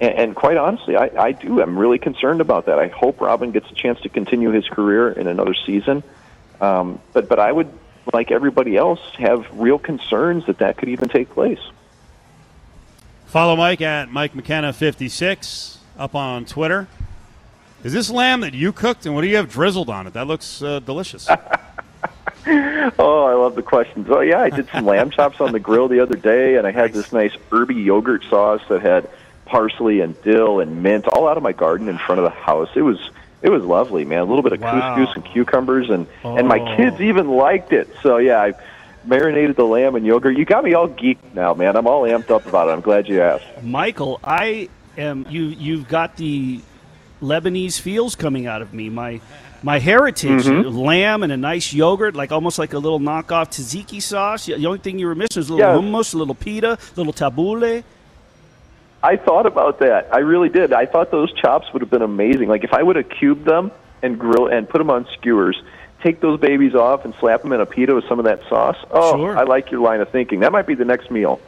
[0.00, 1.60] And, and quite honestly, I, I do.
[1.60, 2.78] I'm really concerned about that.
[2.78, 6.02] I hope Robin gets a chance to continue his career in another season.
[6.60, 7.70] Um, but but I would,
[8.12, 11.60] like everybody else, have real concerns that that could even take place.
[13.26, 16.88] Follow Mike at Mike McKenna fifty six up on Twitter.
[17.82, 20.12] Is this lamb that you cooked, and what do you have drizzled on it?
[20.12, 21.28] That looks uh, delicious.
[22.98, 24.08] Oh, I love the questions.
[24.10, 26.70] Oh, yeah, I did some lamb chops on the grill the other day, and I
[26.70, 29.08] had this nice herby yogurt sauce that had
[29.50, 32.68] parsley and dill and mint all out of my garden in front of the house.
[32.74, 32.98] It was
[33.42, 34.20] it was lovely, man.
[34.20, 34.70] A little bit of Wow.
[34.96, 36.54] couscous and cucumbers, and and Oh.
[36.54, 37.88] my kids even liked it.
[38.02, 38.52] So yeah, I
[39.04, 40.36] marinated the lamb in yogurt.
[40.36, 41.76] You got me all geeked now, man.
[41.76, 42.72] I'm all amped up about it.
[42.72, 43.44] I'm glad you asked.
[43.62, 45.44] Michael, I am you.
[45.44, 46.60] You've got the
[47.22, 48.88] Lebanese feels coming out of me.
[48.88, 49.20] My
[49.62, 50.68] my heritage, Mm-hmm.
[50.76, 54.46] lamb and a nice yogurt, like almost like a little knockoff tzatziki sauce.
[54.46, 55.78] The only thing you were missing was a little Yeah.
[55.80, 57.82] hummus, a little pita, a little tabbouleh.
[59.02, 60.08] I thought about that.
[60.14, 60.72] I really did.
[60.72, 62.48] I thought those chops would have been amazing.
[62.48, 63.70] Like if I would have cubed them
[64.02, 65.60] and grill and put them on skewers,
[66.02, 68.76] take those babies off and slap them in a pita with some of that sauce.
[68.90, 69.38] Oh, Sure.
[69.38, 70.40] I like your line of thinking.
[70.40, 71.40] That might be the next meal.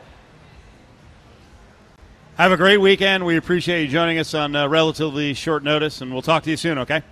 [2.37, 3.27] Have a great weekend.
[3.27, 6.57] We appreciate you joining us on uh, relatively short notice, and we'll talk to you
[6.57, 6.79] soon.
[6.79, 7.03] Okay.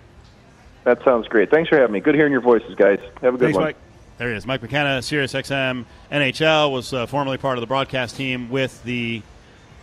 [0.84, 1.50] That sounds great.
[1.50, 2.00] Thanks for having me.
[2.00, 2.98] Good hearing your voices, guys.
[3.20, 3.64] Have a good Thanks, one.
[3.66, 3.76] Mike.
[4.16, 4.46] There he is.
[4.46, 9.22] Mike McKenna, Sirius XM NHL, was uh, formerly part of the broadcast team with the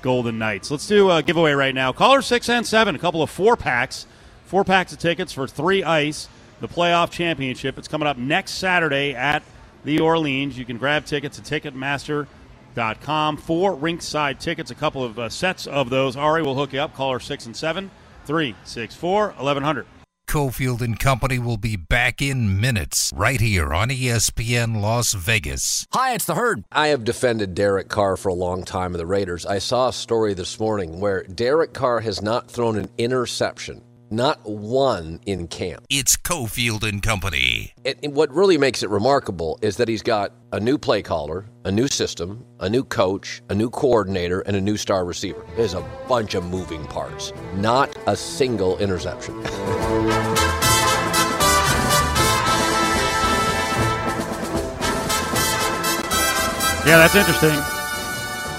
[0.01, 0.71] Golden Knights.
[0.71, 1.91] Let's do a giveaway right now.
[1.91, 4.05] Caller 6 and 7, a couple of four packs.
[4.45, 6.29] Four packs of tickets for three ice,
[6.61, 7.77] the playoff championship.
[7.77, 9.43] It's coming up next Saturday at
[9.83, 10.57] the Orleans.
[10.57, 13.37] You can grab tickets at Ticketmaster.com.
[13.37, 16.15] Four rinkside tickets, a couple of uh, sets of those.
[16.15, 16.93] Ari will hook you up.
[16.93, 17.91] Caller 6 and 7,
[18.25, 19.85] 364 1100.
[20.27, 25.87] Cofield and Company will be back in minutes right here on ESPN Las Vegas.
[25.93, 26.65] Hi, it's the herd.
[26.71, 29.45] I have defended Derek Carr for a long time of the Raiders.
[29.45, 34.39] I saw a story this morning where Derek Carr has not thrown an interception, not
[34.45, 35.85] one in camp.
[35.89, 37.73] It's Cofield and Company.
[37.83, 41.45] It, and what really makes it remarkable is that he's got a new play caller,
[41.65, 45.45] a new system, a new coach, a new coordinator, and a new star receiver.
[45.55, 49.35] There's a bunch of moving parts, not a single interception.
[56.85, 57.49] Yeah, that's interesting.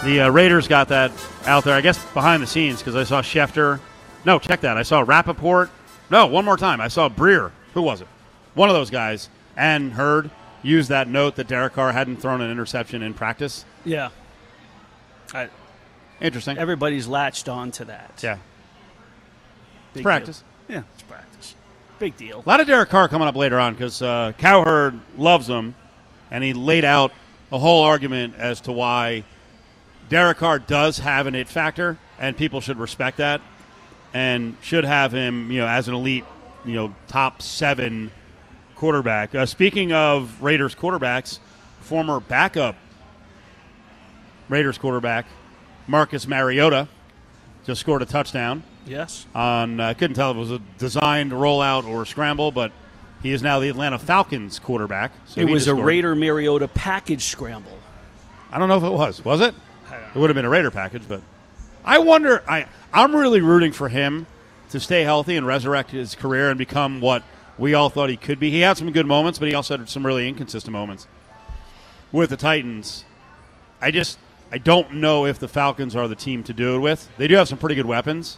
[0.04, 1.10] The uh, Raiders got that
[1.46, 3.80] out there, I guess, behind the scenes because I saw Schefter.
[4.24, 4.76] No, check that.
[4.76, 5.70] I saw Rapoport.
[6.10, 6.80] No, one more time.
[6.80, 7.50] I saw Breer.
[7.74, 8.08] Who was it?
[8.54, 9.28] One of those guys.
[9.56, 10.30] And Hurd
[10.62, 13.64] used that note that Derek Carr hadn't thrown an interception in practice.
[13.84, 14.10] Yeah.
[15.34, 15.48] I,
[16.20, 16.58] Interesting.
[16.58, 18.20] everybody's latched on to that.
[18.22, 18.38] yeah.
[19.94, 20.42] Big practice.
[20.66, 20.76] deal.
[20.76, 21.54] Yeah, it's practice.
[21.98, 22.42] Big deal.
[22.44, 25.74] A lot of Derek Carr coming up later on because uh, Cowherd loves him,
[26.30, 27.12] and he laid out
[27.50, 29.24] a whole argument as to why
[30.08, 33.40] Derek Carr does have an it factor, and people should respect that,
[34.14, 36.24] and should have him, you know, as an elite,
[36.64, 38.10] you know, top seven
[38.76, 39.34] quarterback.
[39.34, 41.38] Uh, speaking of Raiders quarterbacks,
[41.80, 42.76] former backup
[44.48, 45.26] Raiders quarterback
[45.86, 46.88] Marcus Mariota
[47.64, 49.26] just scored a touchdown Yes.
[49.34, 52.72] on I couldn't tell if it was a designed rollout or a scramble, but
[53.22, 55.12] he is now the Atlanta Falcons quarterback.
[55.26, 55.74] So it was a.
[55.74, 57.76] Raider Mariota package scramble.
[58.50, 59.22] I don't know if it was.
[59.24, 59.54] Was it?
[60.14, 61.20] It would have been a Raider package, but
[61.88, 62.44] I wonder.
[62.46, 64.26] I I'm really rooting for him
[64.70, 67.22] to stay healthy and resurrect his career and become what
[67.56, 68.50] we all thought he could be.
[68.50, 71.06] He had some good moments, but he also had some really inconsistent moments
[72.12, 73.04] with the Titans.
[73.80, 74.18] I just
[74.52, 77.08] I don't know if the Falcons are the team to do it with.
[77.16, 78.36] They do have some pretty good weapons.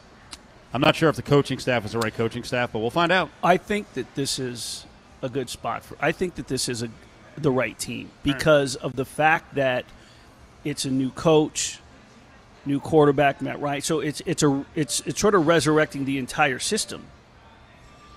[0.73, 3.11] I'm not sure if the coaching staff is the right coaching staff, but we'll find
[3.11, 3.31] out.
[3.43, 4.87] I think that this is
[5.23, 5.97] a good spot for.
[6.01, 6.91] I think that this is a
[7.37, 9.85] the right team because of the fact that
[10.65, 11.80] it's a new coach,
[12.71, 13.83] new quarterback, Matt Ryan.
[13.83, 17.05] So it's it's a it's it's sort of resurrecting the entire system.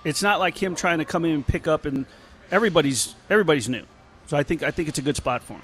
[0.04, 2.06] It's not like him trying to come in and pick up and
[2.50, 3.84] everybody's everybody's new.
[4.26, 5.62] So I think I think it's a good spot for him.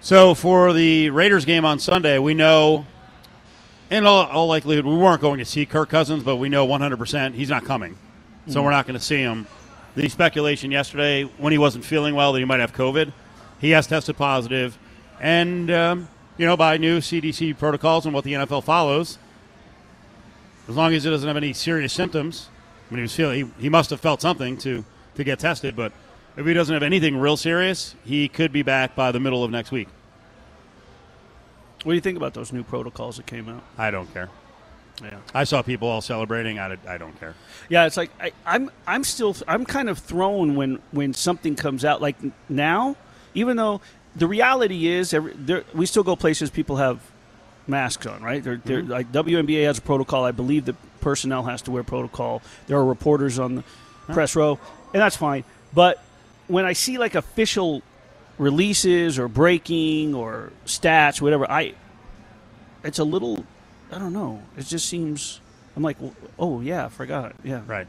[0.00, 2.84] So for the Raiders game on Sunday, we know,
[3.90, 7.32] in all, all likelihood, we weren't going to see Kirk Cousins, but we know 100%
[7.32, 7.96] he's not coming.
[8.46, 9.46] So we're not going to see him.
[9.96, 13.14] The speculation yesterday, when he wasn't feeling well, that he might have COVID.
[13.60, 14.76] He has tested positive,
[15.20, 19.18] and um, you know, by new CDC protocols and what the NFL follows,
[20.68, 22.48] as long as he doesn't have any serious symptoms,
[22.90, 25.76] I mean, he was feeling he, he must have felt something to to get tested,
[25.76, 25.92] but
[26.36, 29.50] if he doesn't have anything real serious, he could be back by the middle of
[29.50, 29.88] next week.
[31.84, 33.62] What do you think about those new protocols that came out?
[33.78, 34.30] I don't care.
[35.02, 35.18] Yeah.
[35.34, 36.58] I saw people all celebrating.
[36.58, 37.34] I, I don't care.
[37.68, 41.84] Yeah, it's like I, I'm I'm still I'm kind of thrown when when something comes
[41.84, 42.16] out like
[42.48, 42.96] now.
[43.34, 43.80] even though
[44.16, 47.00] the reality is, every, there, we still go places people have
[47.66, 48.42] masks on, right?
[48.42, 50.24] They're, they're, like WNBA has a protocol.
[50.24, 52.42] I believe the personnel has to wear protocol.
[52.66, 53.64] There are reporters on the
[54.12, 54.58] press row,
[54.92, 55.44] and that's fine.
[55.72, 56.02] But
[56.46, 57.82] when I see like official
[58.38, 61.74] releases or breaking or stats, whatever, I
[62.82, 63.44] it's a little,
[63.90, 64.42] I don't know.
[64.56, 65.40] It just seems.
[65.76, 65.96] I'm like,
[66.38, 67.34] oh yeah, I forgot.
[67.42, 67.88] Yeah, Right.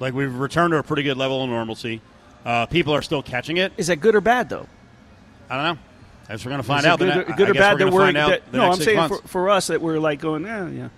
[0.00, 2.00] Like we've returned to a pretty good level of normalcy.
[2.44, 3.72] Uh, people are still catching it.
[3.76, 4.66] Is that good or bad though?
[5.50, 5.82] I don't know.
[6.28, 6.98] I guess we're going to find out.
[6.98, 9.82] good, good or bad we're that we're that, no i'm saying for, for us that
[9.82, 10.88] we're like going yeah yeah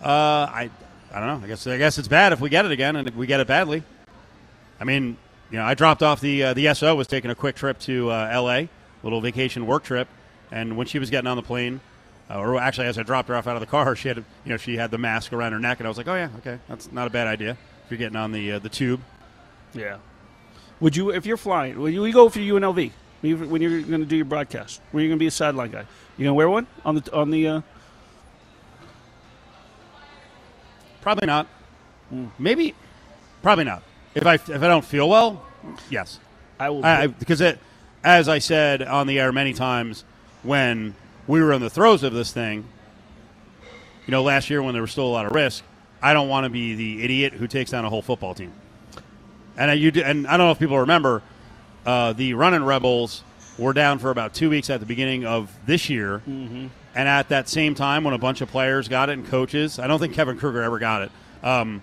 [0.00, 0.70] Uh, I,
[1.12, 1.44] I don't know.
[1.44, 3.40] I guess I guess it's bad if we get it again and if we get
[3.40, 3.82] it badly.
[4.80, 5.16] I mean,
[5.50, 8.10] you know, I dropped off the uh, the SO was taking a quick trip to
[8.10, 8.68] uh, L.A.
[9.02, 10.08] little vacation work trip,
[10.50, 11.80] and when she was getting on the plane,
[12.28, 14.24] uh, or actually as I dropped her off out of the car, she had you
[14.50, 16.58] know she had the mask around her neck, and I was like, oh yeah, okay,
[16.68, 17.52] that's not a bad idea
[17.84, 19.00] if you're getting on the uh, the tube.
[19.72, 19.98] yeah
[20.80, 22.90] would you if you're flying would you, you go for unlv
[23.20, 25.30] when you- when you're going to do your broadcast where you're going to be a
[25.30, 25.84] sideline guy
[26.16, 27.60] you going to wear one on the on the uh,
[31.02, 31.46] Probably not.
[32.36, 32.74] Maybe,
[33.40, 33.84] probably not.
[34.16, 35.44] If I if I don't feel well,
[35.88, 36.18] yes.
[36.58, 37.60] i will I, I, because it,
[38.02, 40.04] as I said on the air many times,
[40.42, 40.96] when
[41.28, 42.64] we were in the throes of this thing,
[44.06, 45.62] you know, last year when there was still a lot of risk,
[46.02, 48.52] I don't want to be the idiot who takes down a whole football team.
[49.56, 51.22] And I, you do, and I don't know if people remember,
[51.86, 53.22] uh, the running rebels
[53.58, 56.66] were down for about two weeks at the beginning of this year, mm-hmm.
[56.94, 59.86] and at that same time, when a bunch of players got it and coaches, I
[59.86, 61.12] don't think Kevin Kruger ever got it.
[61.42, 61.80] Um,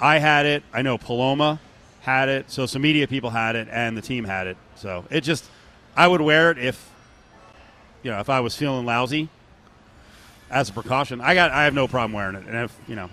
[0.00, 0.62] I had it.
[0.72, 1.60] I know Paloma
[2.00, 2.50] had it.
[2.50, 4.56] So some media people had it, and the team had it.
[4.74, 5.48] So it just,
[5.96, 6.90] I would wear it if,
[8.02, 9.28] you know, if I was feeling lousy,
[10.50, 11.20] as a precaution.
[11.20, 13.10] I got, I have no problem wearing it, and if you know,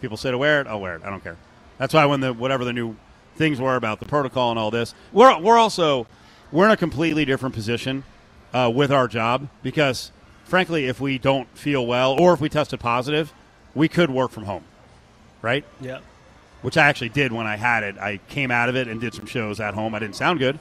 [0.00, 1.02] people say to wear it, I'll wear it.
[1.04, 1.36] I don't care.
[1.78, 2.96] That's why when the whatever the new
[3.36, 6.06] things were about the protocol and all this, we're we're also
[6.52, 8.04] we're in a completely different position
[8.52, 10.12] uh, with our job because,
[10.44, 13.32] frankly, if we don't feel well or if we tested positive,
[13.74, 14.64] we could work from home,
[15.42, 15.64] right?
[15.80, 16.00] yeah
[16.66, 17.96] which I actually did when I had it.
[17.96, 19.94] I came out of it and did some shows at home.
[19.94, 20.58] I didn't sound good.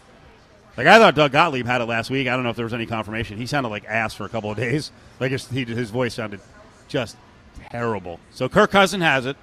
[0.77, 2.27] Like I thought Doug Gottlieb had it last week.
[2.27, 3.38] I don't know if there was any confirmation.
[3.38, 4.91] He sounded like ass for a couple of days.
[5.17, 6.41] Like his, he, his voice sounded
[6.89, 7.15] just
[7.69, 8.19] terrible.
[8.31, 9.38] So Kirk Cousins has it.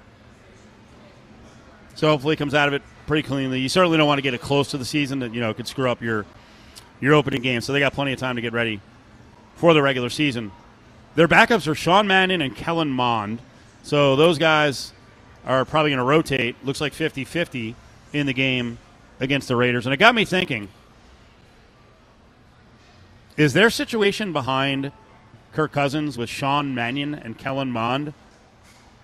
[1.95, 3.59] So hopefully he comes out of it pretty cleanly.
[3.59, 5.67] You certainly don't want to get it close to the season that you know could
[5.67, 6.25] screw up your
[6.99, 7.61] your opening game.
[7.61, 8.79] So they got plenty of time to get ready
[9.55, 10.51] for the regular season.
[11.15, 13.39] Their backups are Sean Mannion and Kellen Mond.
[13.83, 14.93] So those guys
[15.45, 16.55] are probably going to rotate.
[16.63, 17.75] Looks like 50 50
[18.13, 18.77] in the game
[19.19, 19.85] against the Raiders.
[19.85, 20.69] And it got me thinking
[23.35, 24.91] is their situation behind
[25.53, 28.13] Kirk Cousins with Sean Mannion and Kellen Mond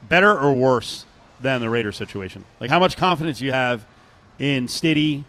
[0.07, 1.05] better or worse
[1.41, 2.45] than the Raiders situation?
[2.59, 3.85] Like, how much confidence you have
[4.37, 5.23] in Stiddy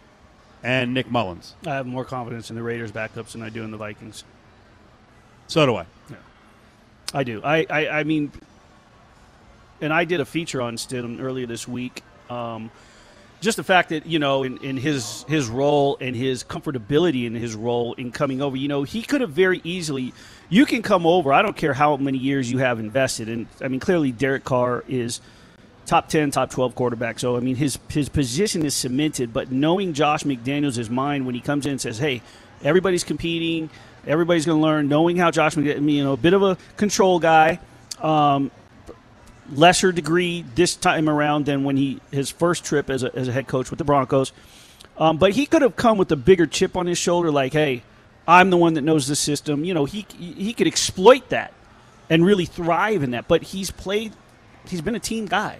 [0.63, 1.53] and Nick Mullens?
[1.65, 4.23] i have more confidence in the raiders backups than i do in the vikings
[5.47, 5.85] So do I.
[6.09, 6.15] Yeah.
[7.13, 7.41] I do.
[7.43, 8.31] I, I, I mean,
[9.81, 12.03] and I did a feature on Stidham earlier this week.
[12.29, 12.71] Um,
[13.41, 17.33] just the fact that you know, in, in his his role and his comfortability in
[17.33, 20.13] his role in coming over, you know, he could have very easily.
[20.47, 21.33] You can come over.
[21.33, 24.83] I don't care how many years you have invested, and I mean, clearly Derek Carr
[24.87, 25.19] is
[25.91, 27.19] top 10 top 12 quarterback.
[27.19, 31.41] So i mean his his position is cemented but knowing josh mcdaniels' mind when he
[31.41, 32.21] comes in and says hey
[32.63, 33.69] everybody's competing.
[34.07, 34.87] Everybody's going to learn.
[34.87, 37.59] Knowing how josh mcdaniels you know a bit of a control guy
[37.99, 38.51] um,
[39.51, 43.33] lesser degree this time around than when he his first trip as a, as a
[43.33, 44.31] head coach with the broncos.
[44.97, 47.83] Um, but he could have come with a bigger chip on his shoulder like hey
[48.25, 49.65] i'm the one that knows the system.
[49.65, 51.53] You know he he could exploit that
[52.09, 53.27] and really thrive in that.
[53.27, 54.13] But he's played
[54.69, 55.59] he's been a team guy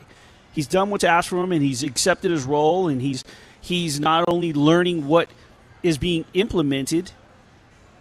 [0.54, 3.24] he's done what's asked from him and he's accepted his role and he's
[3.60, 5.30] he's not only learning what
[5.84, 7.12] is being implemented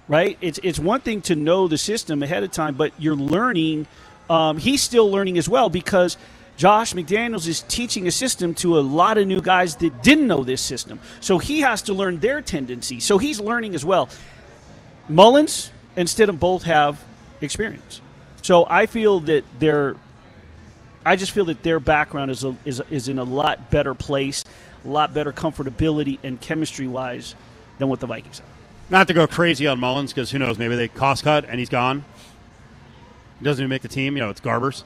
[0.08, 3.86] right it's it's one thing to know the system ahead of time but you're learning
[4.28, 6.16] um, he's still learning as well because
[6.56, 10.44] Josh McDaniels is teaching a system to a lot of new guys that didn't know
[10.44, 11.00] this system.
[11.20, 13.02] So he has to learn their tendencies.
[13.02, 14.10] So he's learning as well.
[15.08, 17.02] Mullens and Stidham both have
[17.40, 18.02] experience.
[18.42, 19.96] So I feel that they're
[21.04, 24.44] I just feel that their background is a, is is in a lot better place,
[24.84, 27.34] a lot better comfortability and chemistry wise
[27.78, 28.48] than what the Vikings have.
[28.90, 31.68] Not to go crazy on Mullens because who knows, maybe they cost cut and he's
[31.68, 32.04] gone.
[33.38, 34.16] He doesn't even make the team.
[34.16, 34.84] You know, it's Garbers.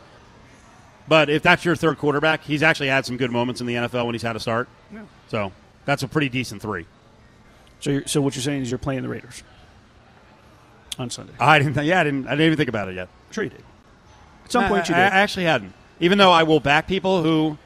[1.09, 4.07] But if that's your third quarterback, he's actually had some good moments in the NFL
[4.07, 4.69] when he's had a start.
[5.29, 5.53] So
[5.85, 6.87] that's a pretty decent three.
[7.81, 9.43] So you're, so what you're saying is you're playing the Raiders
[10.99, 11.33] on Sunday.
[11.39, 11.75] I didn't.
[11.75, 12.27] Th- yeah, I didn't.
[12.27, 13.09] I didn't even think about it yet.
[13.33, 13.65] Sure you did.
[14.45, 15.01] At some point you did.
[15.03, 15.73] I actually hadn't.
[16.01, 17.59] Even though I will back people who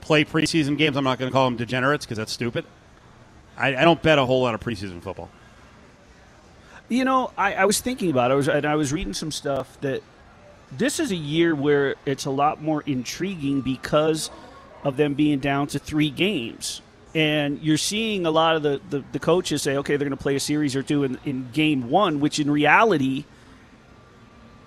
[0.00, 2.64] play preseason games, I'm not going to call them degenerates because that's stupid.
[3.56, 5.30] I, I don't bet a whole lot of preseason football.
[6.88, 8.34] You know, I, I was thinking about it.
[8.34, 10.02] I was and I was reading some stuff that
[10.70, 14.30] this is a year where it's a lot more intriguing because
[14.82, 16.82] of them being down to three games.
[17.14, 20.22] And you're seeing a lot of the, the, the coaches say, okay, they're going to
[20.22, 23.24] play a series or two in, in game one, which in reality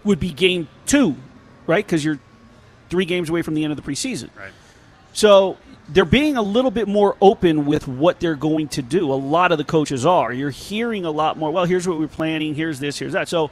[0.06, 1.18] would be game two,
[1.68, 1.86] right?
[1.86, 2.20] Because you're
[2.90, 4.30] three games away from the end of the preseason.
[4.38, 4.52] Right.
[5.14, 5.58] So
[5.90, 9.12] they're being a little bit more open with what they're going to do.
[9.12, 10.32] A lot of the coaches are.
[10.34, 11.52] You're hearing a lot more.
[11.52, 12.54] Well, here's what we're planning.
[12.56, 13.00] Here's this.
[13.00, 13.28] Here's that.
[13.28, 13.50] So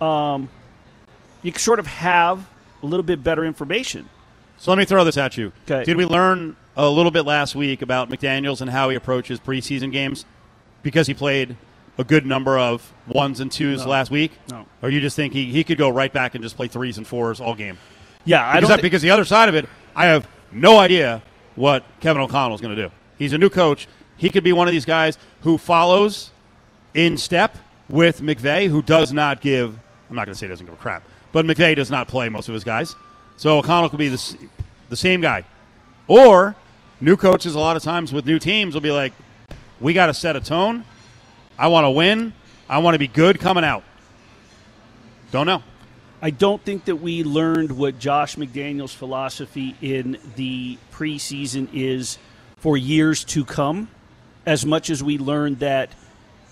[0.00, 0.48] um,
[1.42, 2.46] you sort of have
[2.82, 4.08] a little bit better information.
[4.58, 5.52] So let me throw this at you.
[5.70, 5.84] Okay.
[5.84, 9.92] Did we learn a little bit last week about McDaniels and how he approaches preseason
[9.92, 10.24] games
[10.82, 11.56] because he played
[11.98, 13.90] a good number of ones and twos No.
[13.90, 14.32] last week?
[14.50, 14.66] No.
[14.82, 17.06] Or you just think he, he could go right back and just play threes and
[17.06, 17.78] fours all game?
[18.26, 18.76] Yeah, I Because, don't.
[18.76, 21.22] that, because the other side of it, I have no idea
[21.54, 22.92] what Kevin O'Connell's going to do.
[23.18, 23.88] He's a new coach.
[24.18, 26.30] He could be one of these guys who follows
[26.92, 27.56] in step
[27.88, 29.78] with McVay, who does not give.
[30.10, 31.02] I'm not going to say he doesn't give a crap,
[31.32, 32.94] but McVay does not play most of his guys.
[33.36, 34.36] So O'Connell could be the,
[34.88, 35.44] the same guy.
[36.08, 36.54] Or
[37.00, 39.12] new coaches, a lot of times with new teams, will be like,
[39.80, 40.84] we got to set a tone.
[41.58, 42.32] I want to win.
[42.68, 43.84] I want to be good coming out.
[45.32, 45.62] Don't know.
[46.26, 52.18] I don't think that we learned what Josh McDaniels' philosophy in the preseason is
[52.56, 53.88] for years to come,
[54.44, 55.90] as much as we learned that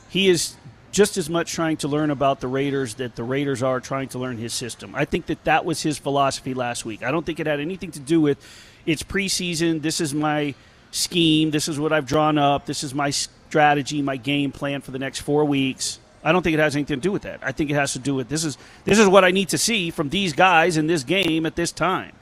[0.09, 0.55] he is
[0.93, 4.21] just as much trying to learn about the Raiders that the Raiders are trying to
[4.21, 4.95] learn his system.
[4.95, 7.03] I think that that was his philosophy last week.
[7.03, 8.39] I don't think it had anything to do with
[8.87, 9.83] it's preseason.
[9.83, 10.55] This is my
[10.93, 11.51] scheme.
[11.51, 12.67] This is what I've drawn up.
[12.67, 15.99] This is my strategy, my game plan for the next four weeks.
[16.25, 17.41] I don't think it has anything to do with that.
[17.43, 19.59] I think it has to do with this is this is what I need to
[19.59, 22.13] see from these guys in this game at this time,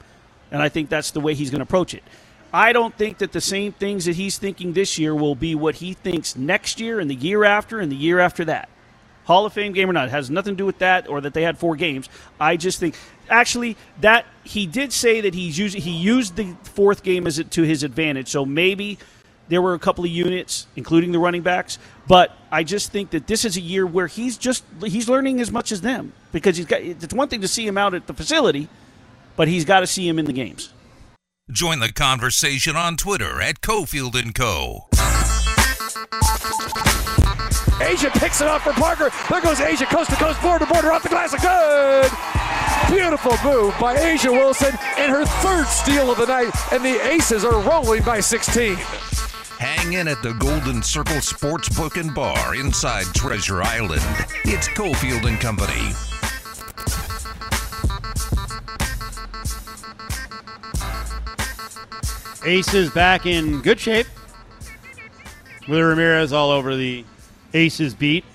[0.51, 2.03] and I think that's the way he's going to approach it.
[2.53, 5.75] I don't think that the same things that he's thinking this year will be what
[5.75, 8.69] he thinks next year and the year after and the year after that.
[9.23, 11.33] Hall of Fame game or not it has nothing to do with that or that
[11.33, 12.09] they had four games.
[12.39, 12.95] I just think
[13.29, 17.49] actually that he did say that he's using he used the fourth game as it
[17.51, 18.27] to his advantage.
[18.27, 18.99] So maybe
[19.53, 21.77] there were a couple of units, including the running backs,
[22.07, 25.51] but I just think that this is a year where he's just he's learning as
[25.51, 26.81] much as them because he's got.
[26.81, 28.67] It's one thing to see him out at the facility,
[29.35, 30.73] but he's got to see him in the games.
[31.51, 34.87] Join the conversation on Twitter at Cofield and Co.
[37.83, 39.09] A'ja picks it up for Parker.
[39.29, 41.33] There goes A'ja, coast to coast, border to border, off the glass.
[41.33, 42.09] A good,
[42.95, 46.53] beautiful move by A'ja Wilson and her third steal of the night.
[46.71, 48.77] And the Aces are rolling by 16.
[49.63, 54.01] Hang in at the Golden Circle Sportsbook and Bar inside Treasure Island.
[54.43, 55.93] It's Cofield and Company.
[62.45, 64.07] Aces back in good shape.
[65.69, 67.05] With Ramirez all over the
[67.53, 68.25] Aces beat.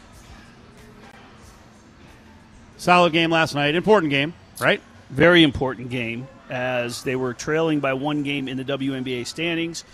[2.78, 3.74] Solid game last night.
[3.74, 4.80] Important game, right?
[5.10, 9.84] Very important game as they were trailing by one game in the WNBA standings,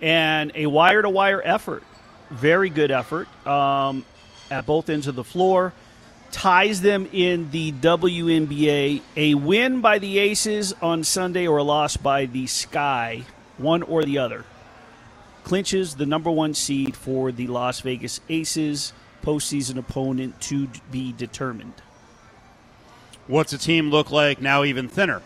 [0.00, 1.82] and a wire to wire effort.
[2.30, 4.04] Very good effort um,
[4.50, 5.72] at both ends of the floor.
[6.30, 9.00] Ties them in the WNBA.
[9.16, 13.24] A win by the Aces on Sunday or a loss by the Sky,
[13.56, 14.44] one or the other,
[15.44, 18.92] clinches the number one seed for the Las Vegas Aces,
[19.22, 21.74] postseason opponent to be determined.
[23.26, 25.22] What's the team look like now even thinner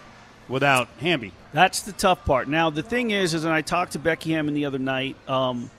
[0.49, 1.33] without Hamby?
[1.53, 2.49] That's the tough part.
[2.49, 5.17] Now the thing is, is and I talked to Becky Hammon the other night.
[5.29, 5.71] Um,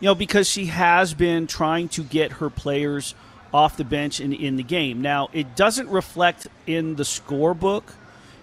[0.00, 3.14] you know, because she has been trying to get her players
[3.52, 5.02] off the bench and in the game.
[5.02, 7.84] Now it doesn't reflect in the scorebook.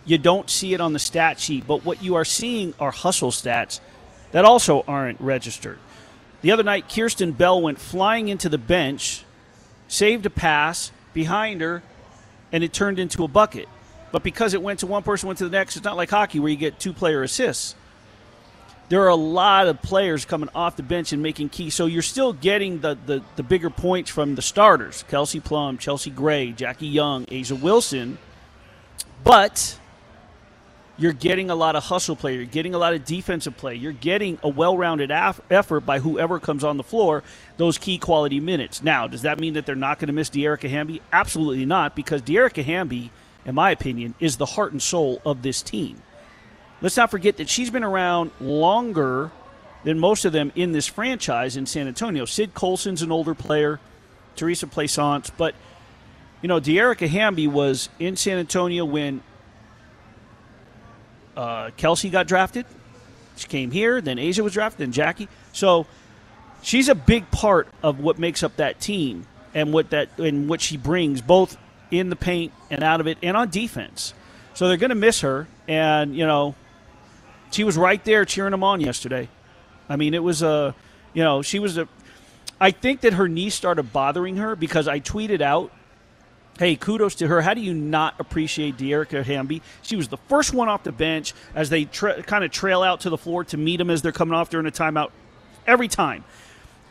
[0.05, 3.31] You don't see it on the stat sheet, but what you are seeing are hustle
[3.31, 3.79] stats
[4.31, 5.79] that also aren't registered.
[6.41, 9.23] The other night, Kierstan Bell went flying into the bench,
[9.87, 11.81] saved a pass behind her,
[12.51, 13.67] and it turned into a bucket.
[14.15, 16.39] But because it went to one person, went to the next, it's not like hockey
[16.39, 17.75] where you get two player assists.
[18.87, 21.69] There are a lot of players coming off the bench and making key.
[21.69, 26.11] So you're still getting the, the, the bigger points from the starters Kelsey Plum, Chelsea
[26.11, 28.17] Gray, Jackie Young, A'ja Wilson.
[29.25, 29.77] But
[30.95, 32.35] you're getting a lot of hustle play.
[32.35, 33.75] You're getting a lot of defensive play.
[33.75, 37.21] You're getting a well rounded af- effort by whoever comes on the floor,
[37.57, 38.81] those key quality minutes.
[38.81, 41.01] Now, does that mean that they're not going to miss Dearica Hamby?
[41.11, 43.11] Absolutely not, because Dearica Hamby,
[43.45, 46.01] in my opinion, is the heart and soul of this team.
[46.81, 49.31] Let's not forget that she's been around longer
[49.83, 52.25] than most of them in this franchise in San Antonio.
[52.25, 53.79] Sid Colson's an older player,
[54.35, 55.55] Theresa Plaisance, but
[56.41, 59.21] you know, Dearica Hamby was in San Antonio when
[61.37, 62.65] uh, Kelsey got drafted.
[63.35, 65.27] She came here, then A'ja was drafted, then Jackie.
[65.53, 65.87] So
[66.61, 70.61] she's a big part of what makes up that team and what that and what
[70.61, 71.57] she brings both
[71.91, 74.13] in the paint and out of it and on defense.
[74.53, 76.55] So they're going to miss her and you know
[77.51, 79.29] she was right there cheering them on yesterday.
[79.87, 80.75] I mean, it was a
[81.13, 81.87] you know, she was a
[82.59, 85.71] I think that her knee started bothering her because I tweeted out
[86.57, 87.41] Hey, kudos to her.
[87.41, 89.61] How do you not appreciate Dearica Hamby?
[89.81, 93.01] She was the first one off the bench as they tra- kind of trail out
[93.01, 95.11] to the floor to meet them as they're coming off during a timeout
[95.67, 96.23] every time.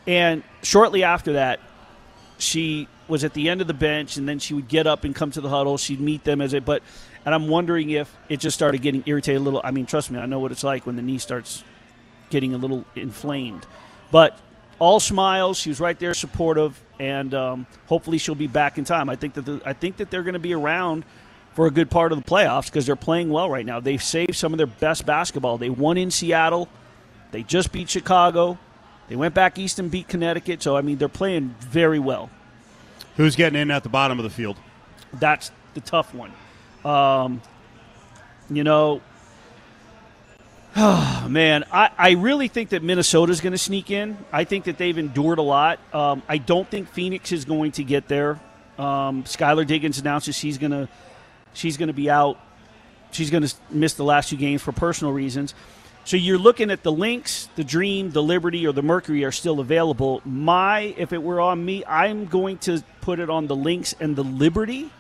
[0.07, 1.61] And shortly after that,
[2.37, 5.15] she was at the end of the bench, and then she would get up and
[5.15, 5.77] come to the huddle.
[5.77, 6.83] She'd meet them as it, but,
[7.25, 9.61] and I'm wondering if it just started getting irritated a little.
[9.63, 11.65] I mean, trust me, I know what it's like when the knee starts
[12.31, 13.67] getting a little inflamed.
[14.11, 14.39] But
[14.79, 15.59] all smiles.
[15.59, 19.09] She was right there, supportive, and um, hopefully she'll be back in time.
[19.09, 21.05] I think that the, I think that they're going to be around
[21.55, 23.81] for a good part of the playoffs because they're playing well right now.
[23.81, 25.59] They've saved some of their best basketball.
[25.59, 26.69] They won in Seattle.
[27.31, 28.59] They just beat Chicago.
[29.09, 30.63] They went back east and beat Connecticut.
[30.63, 32.31] So I mean, they're playing very well.
[33.17, 34.57] Who's getting in at the bottom of the field?
[35.13, 36.33] That's the tough one.
[36.85, 37.41] Um,
[38.51, 39.01] you know,
[40.77, 44.19] oh, man, I, I really think that Minnesota's going to sneak in.
[44.33, 45.79] I think that they've endured a lot.
[45.95, 48.41] Um, I don't think Phoenix is going to get there.
[48.79, 50.89] Um, Skylar Diggins announces she's going to
[51.53, 52.39] she's going to be out.
[53.13, 55.55] She's going to miss the last two games for personal reasons.
[56.05, 59.59] So you're looking at the Lynx, the Dream, the Liberty, or the Mercury are still
[59.59, 60.21] available.
[60.27, 64.15] My, if it were on me, I'm going to put it on the Lynx and
[64.15, 64.91] the Liberty.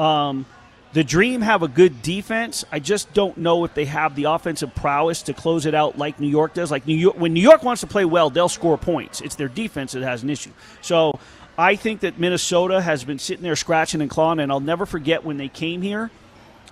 [0.00, 0.44] Um,
[0.94, 2.64] the Dream have a good defense.
[2.72, 6.18] I just don't know if they have the offensive prowess to close it out like
[6.18, 6.72] New York does.
[6.72, 9.20] Like New York, when New York wants to play well, they'll score points.
[9.20, 10.50] It's their defense that has an issue.
[10.80, 11.18] So
[11.56, 15.24] I think that Minnesota has been sitting there scratching and clawing, and I'll never forget
[15.24, 16.10] when they came here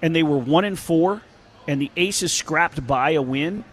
[0.02, 1.22] and they were one and four,
[1.66, 3.64] and the Aces scrapped by a win,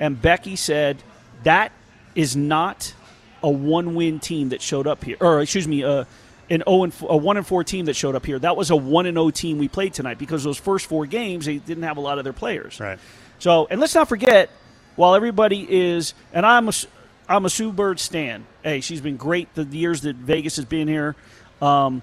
[0.00, 1.02] and Becky said
[1.44, 1.72] that
[2.14, 2.94] is not
[3.42, 6.04] a one-win team that showed up here, or excuse me, uh,
[6.50, 8.38] an 0 and 4, a one and four team that showed up here.
[8.38, 11.46] That was a one and 0 team we played tonight because those first four games
[11.46, 12.80] they didn't have a lot of their players.
[12.80, 12.98] Right.
[13.38, 14.50] So, and let's not forget,
[14.96, 16.72] while everybody is, and I'm a,
[17.28, 18.46] I'm a Sue Bird stan.
[18.62, 21.14] Hey, she's been great the years that Vegas has been here.
[21.60, 22.02] Um,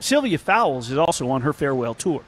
[0.00, 2.22] Sylvia Fowles is also on her farewell tour.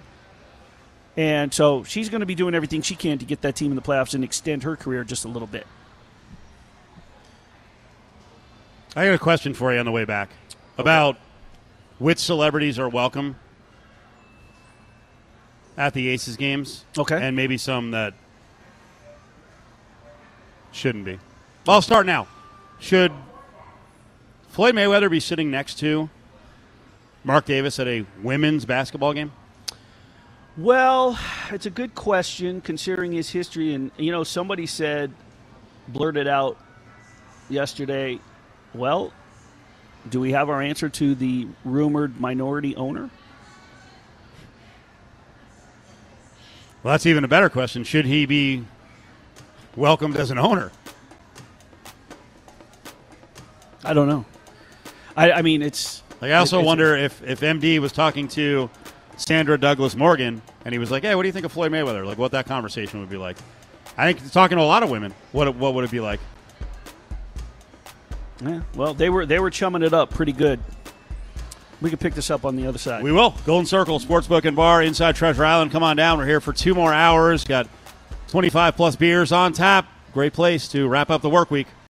[1.17, 3.77] And so she's going to be doing everything she can to get that team in
[3.77, 5.67] the playoffs and extend her career just a little bit.
[8.97, 10.31] I got a question for you on the way back
[10.79, 11.17] about
[11.99, 13.37] which celebrities are welcome
[15.77, 16.85] at the Aces games.
[16.97, 17.21] Okay.
[17.21, 18.15] And maybe some that
[20.73, 21.19] shouldn't be.
[21.67, 22.27] Well, I'll start now.
[22.79, 23.13] Should
[24.49, 26.11] Floyd Mayweather be sitting next to
[27.25, 29.33] Mark Davis at a women's basketball game?
[30.57, 31.19] Well,
[31.51, 33.75] it's a good question considering his history.
[33.75, 35.13] And, you know, somebody said,
[35.89, 36.57] blurted out
[37.51, 38.21] yesterday,
[38.73, 39.13] well,
[40.09, 43.11] do we have our answer to the rumored minority owner?
[46.83, 47.83] Well, that's even a better question.
[47.83, 48.65] Should he be
[49.75, 50.71] welcomed as an owner?
[53.83, 54.25] I don't know.
[55.17, 56.03] I, I mean, it's.
[56.21, 58.71] Like, I also it's- wonder if, if MD was talking to
[59.17, 62.05] Sandra Douglas Morgan and he was like, "Hey, what do you think of Floyd Mayweather?"
[62.05, 63.37] Like, what that conversation would be like.
[63.97, 66.21] I think talking to a lot of women, what what would it be like?
[68.45, 70.61] Yeah, well, they were they were chumming it up pretty good.
[71.81, 73.03] We could pick this up on the other side.
[73.03, 73.35] We will.
[73.45, 75.71] Golden Circle Sportsbook and Bar inside Treasure Island.
[75.71, 76.19] Come on down.
[76.19, 77.45] We're here for two more hours.
[77.45, 77.69] Got
[78.29, 79.87] 25 plus beers on tap.
[80.13, 81.67] Great place to wrap up the work week.